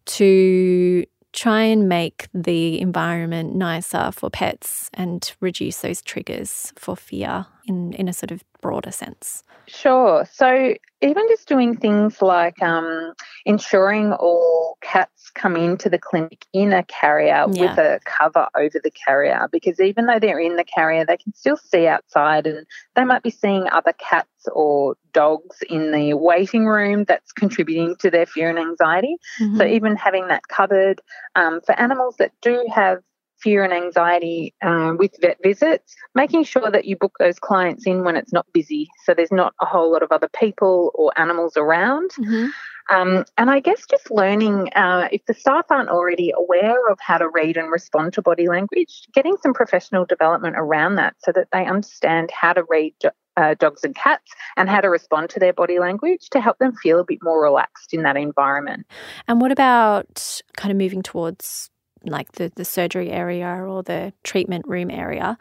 [0.06, 7.46] to try and make the environment nicer for pets and reduce those triggers for fear
[7.66, 9.42] in, in a sort of broader sense?
[9.66, 10.26] Sure.
[10.30, 13.12] So, even just doing things like um,
[13.44, 17.60] ensuring all cats come into the clinic in a carrier yeah.
[17.60, 21.34] with a cover over the carrier, because even though they're in the carrier, they can
[21.34, 26.66] still see outside and they might be seeing other cats or dogs in the waiting
[26.66, 29.16] room that's contributing to their fear and anxiety.
[29.40, 29.58] Mm-hmm.
[29.58, 31.00] So, even having that covered
[31.34, 32.98] um, for animals that do have
[33.44, 38.02] fear and anxiety uh, with vet visits, making sure that you book those clients in
[38.02, 41.56] when it's not busy, so there's not a whole lot of other people or animals
[41.58, 42.10] around.
[42.18, 42.46] Mm-hmm.
[42.90, 47.18] Um, and I guess just learning uh, if the staff aren't already aware of how
[47.18, 51.48] to read and respond to body language, getting some professional development around that so that
[51.52, 52.94] they understand how to read
[53.36, 56.74] uh, dogs and cats and how to respond to their body language to help them
[56.76, 58.86] feel a bit more relaxed in that environment.
[59.28, 61.70] And what about kind of moving towards
[62.12, 65.38] like the, the surgery area or the treatment room area?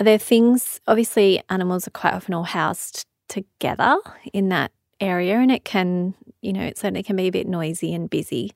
[0.00, 3.98] Are there things, obviously, animals are quite often all housed together
[4.32, 7.92] in that area and it can, you know, it certainly can be a bit noisy
[7.94, 8.52] and busy.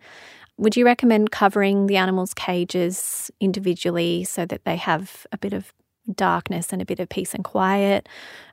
[0.59, 5.73] Would you recommend covering the animals' cages individually so that they have a bit of
[6.15, 8.09] darkness and a bit of peace and quiet.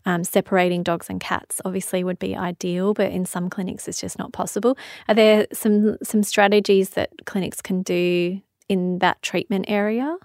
[0.06, 4.20] Um, separating dogs and cats obviously would be ideal, but in some clinics it's just
[4.20, 4.78] not possible.
[5.08, 10.16] Are there some some strategies that clinics can do in that treatment area?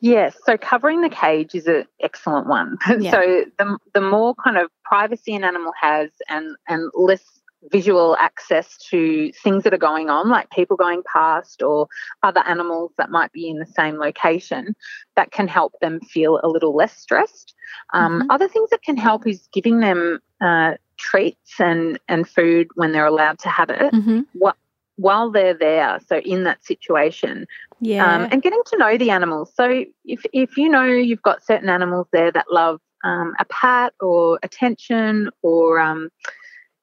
[0.00, 2.76] Yes, so covering the cage is an excellent one.
[3.00, 3.12] Yeah.
[3.12, 7.22] so the the more kind of privacy an animal has and and less
[7.70, 11.86] visual access to things that are going on, like people going past or
[12.22, 14.74] other animals that might be in the same location,
[15.16, 17.54] that can help them feel a little less stressed.
[17.92, 18.30] Um, mm-hmm.
[18.30, 23.06] Other things that can help is giving them uh, treats and, and food when they're
[23.06, 23.92] allowed to have it.
[23.92, 24.20] Mm-hmm.
[24.32, 24.56] What,
[24.96, 27.46] while they're there, so in that situation,
[27.80, 29.52] yeah, um, and getting to know the animals.
[29.54, 33.94] So if if you know you've got certain animals there that love um, a pat
[34.00, 36.10] or attention or um,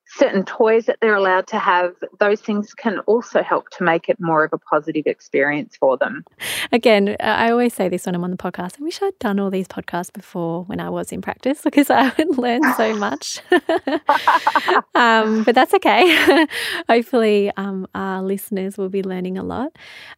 [0.09, 4.19] certain toys that they're allowed to have, those things can also help to make it
[4.19, 6.23] more of a positive experience for them.
[6.71, 8.79] Again, I always say this when I'm on the podcast.
[8.79, 12.11] I wish I'd done all these podcasts before when I was in practice because I
[12.17, 13.39] would learn so much.
[14.95, 16.47] um, but that's okay.
[16.89, 19.75] Hopefully, um, our listeners will be learning a lot.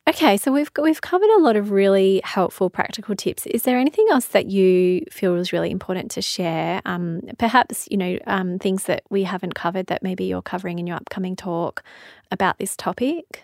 [0.08, 3.46] Okay, so we've we've covered a lot of really helpful practical tips.
[3.48, 6.82] Is there anything else that you feel was really important to share?
[6.86, 10.88] Um, perhaps you know um, things that we haven't covered that maybe you're covering in
[10.88, 11.84] your upcoming talk
[12.32, 13.44] about this topic?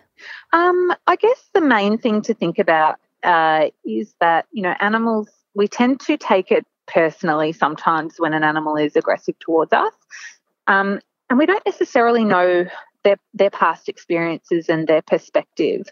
[0.54, 5.30] Um, I guess the main thing to think about uh, is that, you know, animals,
[5.56, 9.94] we tend to take it personally sometimes when an animal is aggressive towards us.
[10.68, 12.66] Um, and we don't necessarily know
[13.04, 15.88] their, their past experiences and their perspective.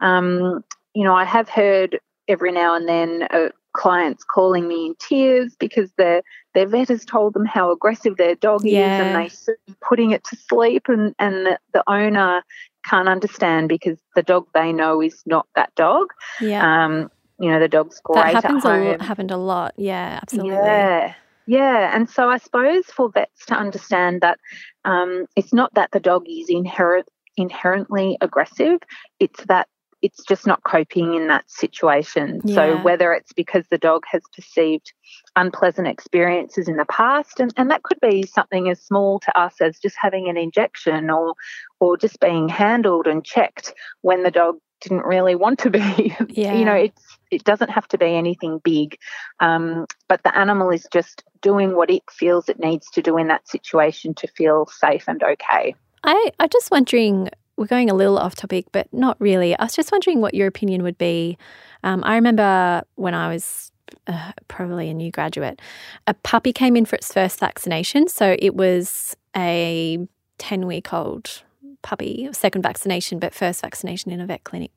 [0.00, 3.48] Um, you know, I have heard every now and then uh,
[3.78, 6.20] clients calling me in tears because their
[6.52, 8.80] their vet has told them how aggressive their dog yeah.
[8.80, 12.42] is and they putting it to sleep and and the, the, owner
[12.84, 16.08] can't understand because the dog they know is not that dog.
[16.40, 16.62] Yeah.
[16.66, 18.32] Um, you know, the dog's great.
[18.32, 19.74] That happens a lot, happened a lot.
[19.76, 20.54] Yeah, absolutely.
[20.54, 21.14] Yeah.
[21.46, 24.38] Yeah, and so I suppose for vets to understand that
[24.84, 27.08] um, it's not that the dog is inherent,
[27.38, 28.80] inherently aggressive,
[29.18, 29.66] it's that
[30.02, 32.40] it's just not coping in that situation.
[32.44, 32.54] Yeah.
[32.54, 34.92] So whether it's because the dog has perceived
[35.36, 39.60] unpleasant experiences in the past, and, and that could be something as small to us
[39.60, 41.34] as just having an injection or
[41.80, 46.14] or just being handled and checked when the dog didn't really want to be.
[46.28, 46.54] Yeah.
[46.58, 48.98] you know, it's it doesn't have to be anything big,
[49.40, 53.28] um, but the animal is just doing what it feels it needs to do in
[53.28, 55.74] that situation to feel safe and okay.
[56.04, 57.28] I, I'm just wondering
[57.58, 59.58] we're going a little off topic, but not really.
[59.58, 61.36] I was just wondering what your opinion would be.
[61.82, 63.72] Um, I remember when I was
[64.06, 65.60] uh, probably a new graduate,
[66.06, 68.08] a puppy came in for its first vaccination.
[68.08, 69.98] So it was a
[70.38, 71.42] 10 week old
[71.82, 74.70] puppy, second vaccination, but first vaccination in a vet clinic.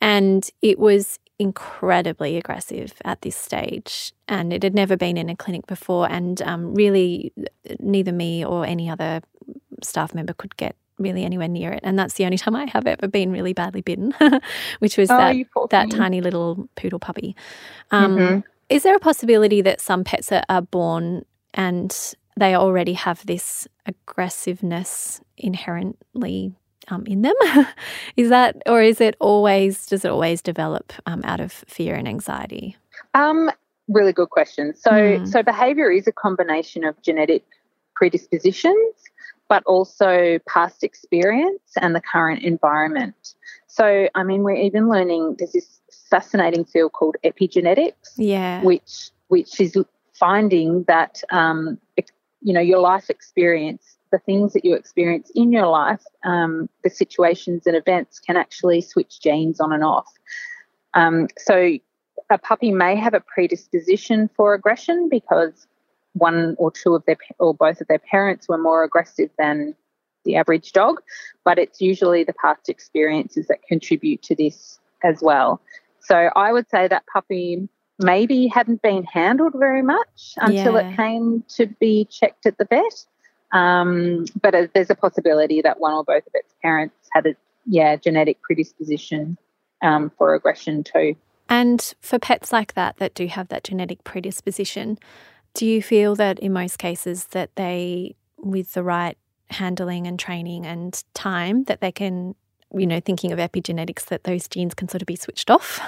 [0.00, 4.12] And it was incredibly aggressive at this stage.
[4.28, 6.10] And it had never been in a clinic before.
[6.10, 7.32] And um, really,
[7.80, 9.22] neither me or any other
[9.82, 11.80] staff member could get really anywhere near it.
[11.82, 14.14] And that's the only time I have ever been really badly bitten,
[14.78, 17.34] which was oh, that, that tiny little poodle puppy.
[17.90, 18.40] Um, mm-hmm.
[18.68, 21.24] Is there a possibility that some pets are, are born
[21.54, 26.52] and they already have this aggressiveness inherently
[26.88, 27.34] um, in them?
[28.16, 32.06] is that, or is it always, does it always develop um, out of fear and
[32.06, 32.76] anxiety?
[33.14, 33.50] Um,
[33.88, 34.74] really good question.
[34.76, 35.28] So, mm.
[35.28, 37.44] so behavior is a combination of genetic
[37.94, 38.94] predispositions
[39.50, 43.34] but also past experience and the current environment.
[43.66, 49.60] So, I mean, we're even learning there's this fascinating field called epigenetics, yeah, which which
[49.60, 49.76] is
[50.14, 51.78] finding that um,
[52.40, 56.90] you know your life experience, the things that you experience in your life, um, the
[56.90, 60.12] situations and events can actually switch genes on and off.
[60.94, 61.76] Um, so,
[62.30, 65.66] a puppy may have a predisposition for aggression because
[66.14, 69.74] one or two of their or both of their parents were more aggressive than
[70.24, 71.00] the average dog,
[71.44, 75.60] but it's usually the past experiences that contribute to this as well.
[76.00, 80.90] So I would say that puppy maybe hadn't been handled very much until yeah.
[80.90, 83.06] it came to be checked at the vet.
[83.52, 87.34] Um, but uh, there's a possibility that one or both of its parents had a
[87.66, 89.36] yeah genetic predisposition
[89.82, 91.16] um, for aggression too.
[91.48, 94.98] And for pets like that that do have that genetic predisposition,
[95.54, 99.16] do you feel that in most cases that they, with the right
[99.50, 102.34] handling and training and time, that they can,
[102.72, 105.80] you know, thinking of epigenetics, that those genes can sort of be switched off?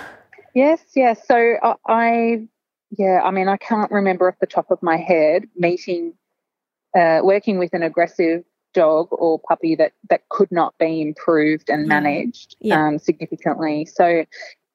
[0.55, 1.27] Yes, yes.
[1.27, 2.49] So I, I
[2.99, 6.13] yeah, I mean, I can't remember off the top of my head meeting,
[6.95, 8.45] uh, working with an aggressive
[8.75, 12.87] dog or puppy that that could not be improved and managed yeah.
[12.87, 13.87] um, significantly.
[13.87, 14.25] So,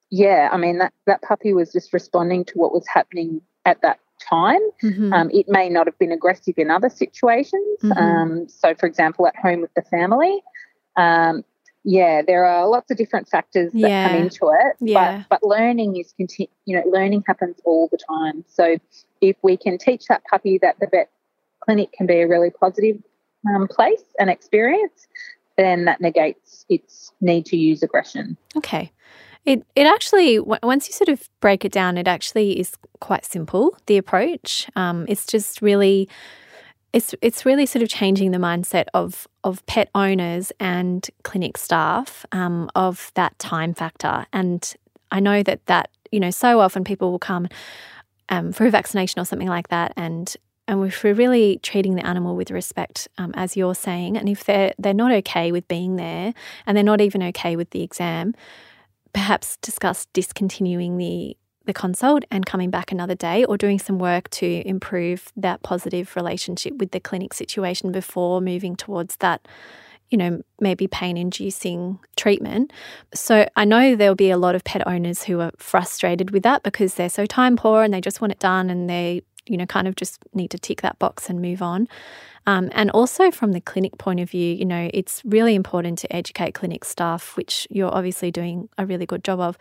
[0.10, 4.00] yeah, I mean that that puppy was just responding to what was happening at that
[4.20, 4.62] time.
[4.84, 5.14] Mm-hmm.
[5.14, 7.80] Um, it may not have been aggressive in other situations.
[7.84, 7.92] Mm-hmm.
[7.92, 10.42] Um, so, for example, at home with the family.
[10.96, 11.44] Um,
[11.84, 14.10] yeah, there are lots of different factors that yeah.
[14.10, 14.76] come into it.
[14.82, 15.24] Yeah.
[15.30, 18.44] But, but learning is continu- you know, learning happens all the time.
[18.48, 18.78] So
[19.22, 21.10] if we can teach that puppy that the vet
[21.62, 22.98] clinic can be a really positive
[23.56, 25.08] um, place and experience,
[25.58, 28.38] then that negates its need to use aggression.
[28.58, 28.92] Okay.
[29.48, 33.78] It it actually once you sort of break it down, it actually is quite simple.
[33.86, 36.10] The approach, um, it's just really
[36.92, 42.26] it's it's really sort of changing the mindset of of pet owners and clinic staff
[42.34, 44.26] um, of that time factor.
[44.34, 44.74] And
[45.12, 47.48] I know that that you know so often people will come
[48.28, 50.36] um, for a vaccination or something like that, and
[50.68, 54.44] and if we're really treating the animal with respect, um, as you're saying, and if
[54.44, 56.34] they're they're not okay with being there,
[56.66, 58.34] and they're not even okay with the exam,
[59.14, 64.30] perhaps discuss discontinuing the the consult and coming back another day or doing some work
[64.30, 69.46] to improve that positive relationship with the clinic situation before moving towards that
[70.10, 72.72] you know, maybe pain inducing treatment.
[73.14, 76.64] So I know there'll be a lot of pet owners who are frustrated with that
[76.64, 79.66] because they're so time poor and they just want it done and they, you know,
[79.66, 81.88] kind of just need to tick that box and move on.
[82.46, 86.16] Um, and also from the clinic point of view, you know, it's really important to
[86.16, 89.58] educate clinic staff, which you're obviously doing a really good job of,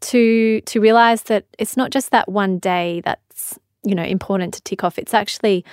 [0.00, 4.62] to to realize that it's not just that one day that's you know important to
[4.62, 4.98] tick off.
[4.98, 5.64] It's actually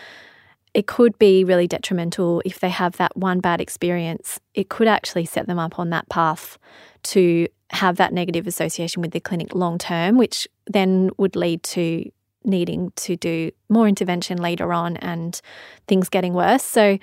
[0.74, 4.40] it could be really detrimental if they have that one bad experience.
[4.54, 6.58] It could actually set them up on that path
[7.04, 12.10] to have that negative association with the clinic long term, which then would lead to
[12.44, 15.42] needing to do more intervention later on and
[15.88, 16.64] things getting worse.
[16.64, 16.98] So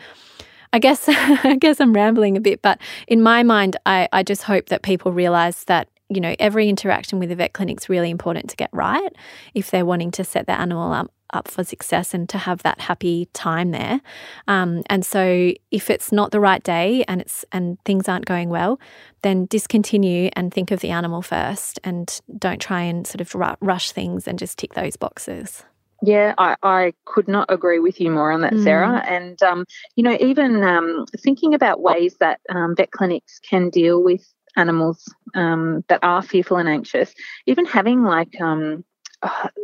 [0.73, 4.43] I guess I guess I'm rambling a bit, but in my mind, I, I just
[4.43, 8.11] hope that people realize that you know, every interaction with a vet clinic is really
[8.11, 9.13] important to get right
[9.55, 10.93] if they're wanting to set their animal
[11.33, 14.01] up, for success and to have that happy time there.
[14.49, 18.49] Um, and so, if it's not the right day and it's and things aren't going
[18.49, 18.79] well,
[19.23, 23.93] then discontinue and think of the animal first, and don't try and sort of rush
[23.93, 25.65] things and just tick those boxes.
[26.03, 28.63] Yeah, I, I could not agree with you more on that, mm.
[28.63, 29.03] Sarah.
[29.09, 29.65] And, um,
[29.97, 34.23] you know, even um, thinking about ways that um, vet clinics can deal with
[34.57, 35.03] animals
[35.35, 37.15] um, that are fearful and anxious,
[37.47, 38.85] even having like um,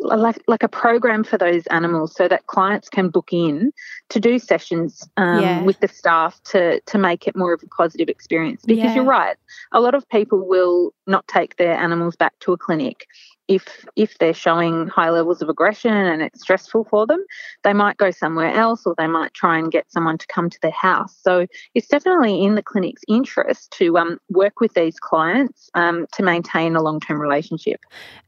[0.00, 3.72] like like a program for those animals so that clients can book in
[4.08, 5.62] to do sessions um, yeah.
[5.62, 8.94] with the staff to to make it more of a positive experience because yeah.
[8.94, 9.36] you're right
[9.72, 13.06] a lot of people will not take their animals back to a clinic
[13.54, 17.24] if if they're showing high levels of aggression and it's stressful for them,
[17.64, 20.58] they might go somewhere else or they might try and get someone to come to
[20.62, 21.16] their house.
[21.20, 26.22] So it's definitely in the clinic's interest to um, work with these clients um, to
[26.22, 27.80] maintain a long term relationship.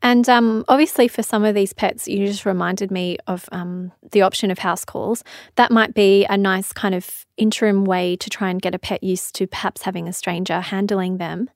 [0.02, 4.22] And um, obviously, for some of these pets, you just reminded me of um, the
[4.22, 5.24] option of house calls.
[5.56, 9.02] That might be a nice kind of interim way to try and get a pet
[9.02, 11.50] used to perhaps having a stranger handling them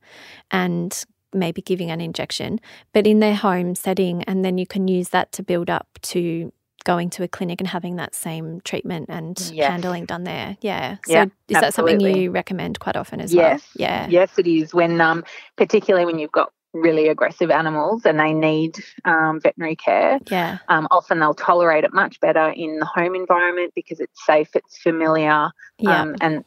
[0.50, 2.60] and maybe giving an injection,
[2.92, 6.52] but in their home setting, and then you can use that to build up to
[6.84, 9.68] going to a clinic and having that same treatment and yes.
[9.70, 10.56] handling done there.
[10.60, 10.96] Yeah.
[11.04, 11.56] So yeah, is absolutely.
[11.60, 13.68] that something you recommend quite often as yes.
[13.76, 13.88] well?
[13.88, 14.08] Yeah.
[14.08, 14.72] Yes, it is.
[14.72, 15.24] When um,
[15.56, 20.18] particularly when you've got really aggressive animals and they need um, veterinary care.
[20.30, 20.58] Yeah.
[20.68, 24.78] Um, often they'll tolerate it much better in the home environment because it's safe, it's
[24.78, 26.02] familiar, yeah.
[26.02, 26.44] Um, and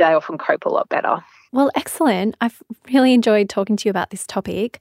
[0.00, 1.18] they often cope a lot better.
[1.52, 2.36] Well, excellent.
[2.40, 4.80] I've really enjoyed talking to you about this topic.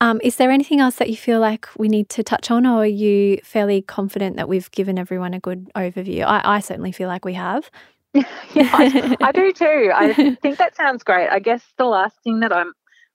[0.00, 2.82] Um, is there anything else that you feel like we need to touch on, or
[2.82, 6.24] are you fairly confident that we've given everyone a good overview?
[6.24, 7.70] I, I certainly feel like we have.
[8.12, 8.24] yeah,
[8.54, 9.92] I, I, do too.
[9.94, 11.28] I think that sounds great.
[11.28, 12.64] I guess the last thing that I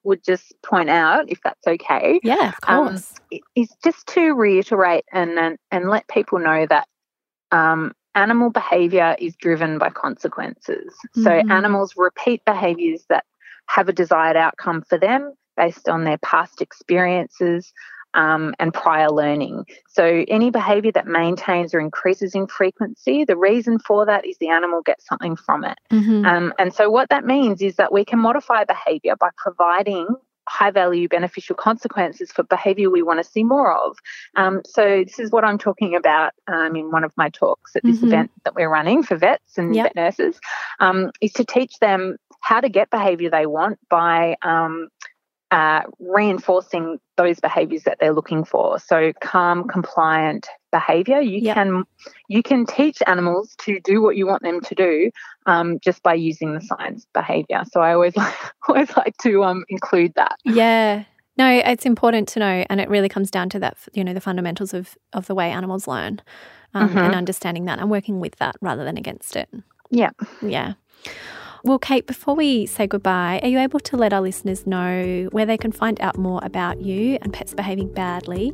[0.03, 4.31] would just point out, if that's okay, yeah, of um, course, um, is just to
[4.31, 6.87] reiterate and, and and let people know that
[7.51, 10.93] um, animal behavior is driven by consequences.
[11.15, 11.23] Mm-hmm.
[11.23, 13.25] So animals repeat behaviors that
[13.67, 15.33] have a desired outcome for them.
[15.55, 17.73] based on their past experiences
[18.13, 19.65] um, and prior learning.
[19.87, 24.49] So, any behavior that maintains or increases in frequency, the reason for that is the
[24.49, 25.77] animal gets something from it.
[25.91, 26.25] Mm-hmm.
[26.25, 30.07] Um, and so, what that means is that we can modify behavior by providing
[30.49, 33.97] high value beneficial consequences for behavior we want to see more of.
[34.35, 37.83] Um, so, this is what I'm talking about um, in one of my talks at
[37.83, 38.07] this mm-hmm.
[38.07, 39.85] event that we're running for vets and yep.
[39.85, 40.39] vet nurses,
[40.79, 44.89] um, is to teach them how to get behavior they want by um,
[45.51, 48.79] uh, reinforcing those behaviors that they're looking for.
[48.79, 51.19] So calm, compliant behavior.
[51.19, 51.55] You yep.
[51.55, 51.83] can
[52.27, 55.11] you can teach animals to do what you want them to do
[55.45, 57.63] um, just by using the science behavior.
[57.71, 58.35] So I always like,
[58.67, 60.37] always like to um, include that.
[60.43, 61.03] Yeah.
[61.37, 64.19] No, it's important to know, and it really comes down to that, you know, the
[64.19, 66.21] fundamentals of, of the way animals learn
[66.73, 66.97] um, mm-hmm.
[66.97, 69.47] and understanding that and working with that rather than against it.
[69.89, 70.09] Yeah.
[70.41, 70.73] Yeah.
[71.63, 75.45] Well, Kate, before we say goodbye, are you able to let our listeners know where
[75.45, 78.53] they can find out more about you and pets behaving badly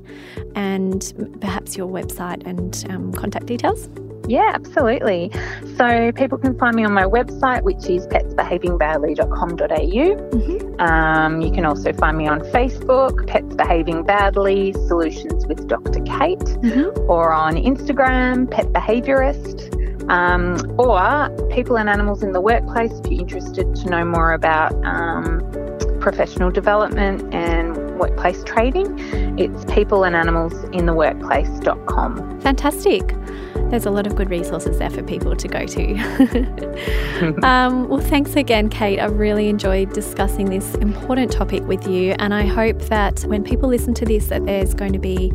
[0.56, 3.90] and perhaps your website and um, contact details?
[4.28, 5.32] Yeah, absolutely.
[5.78, 9.56] So people can find me on my website, which is petsbehavingbadly.com.au.
[9.56, 10.82] Mm-hmm.
[10.82, 16.02] Um, you can also find me on Facebook, Pets Behaving Badly Solutions with Dr.
[16.02, 17.00] Kate, mm-hmm.
[17.08, 23.22] or on Instagram, Pet Behaviorist um, or people and animals in the workplace if you're
[23.22, 25.42] interested to know more about um,
[26.00, 29.00] professional development and workplace training.
[29.40, 32.42] It's peopleandanimalsintheworkplace.com.
[32.42, 33.16] Fantastic.
[33.70, 35.96] There's a lot of good resources there for people to go to.
[37.44, 39.00] um, well, thanks again, Kate.
[39.00, 43.68] I've really enjoyed discussing this important topic with you, and I hope that when people
[43.68, 45.32] listen to this, that there's going to be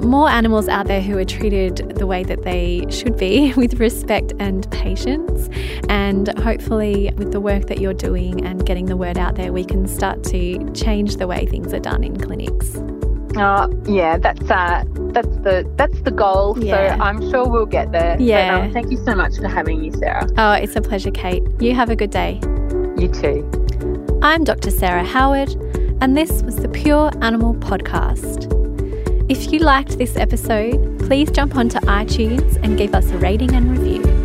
[0.00, 4.32] more animals out there who are treated the way that they should be with respect
[4.38, 5.48] and patience.
[5.88, 9.64] And hopefully, with the work that you're doing and getting the word out there, we
[9.64, 12.76] can start to change the way things are done in clinics.
[13.36, 16.56] Oh, yeah, that's uh, that's the that's the goal.
[16.58, 16.96] Yeah.
[16.96, 18.16] So I'm sure we'll get there.
[18.20, 18.58] Yeah.
[18.58, 20.26] But, um, thank you so much for having me, Sarah.
[20.36, 21.42] Oh, it's a pleasure, Kate.
[21.60, 22.40] You have a good day.
[22.96, 23.48] You too.
[24.22, 24.72] I'm Dr.
[24.72, 25.50] Sarah Howard,
[26.00, 28.57] and this was the Pure Animal Podcast.
[29.40, 33.78] If you liked this episode, please jump onto iTunes and give us a rating and
[33.78, 34.17] review.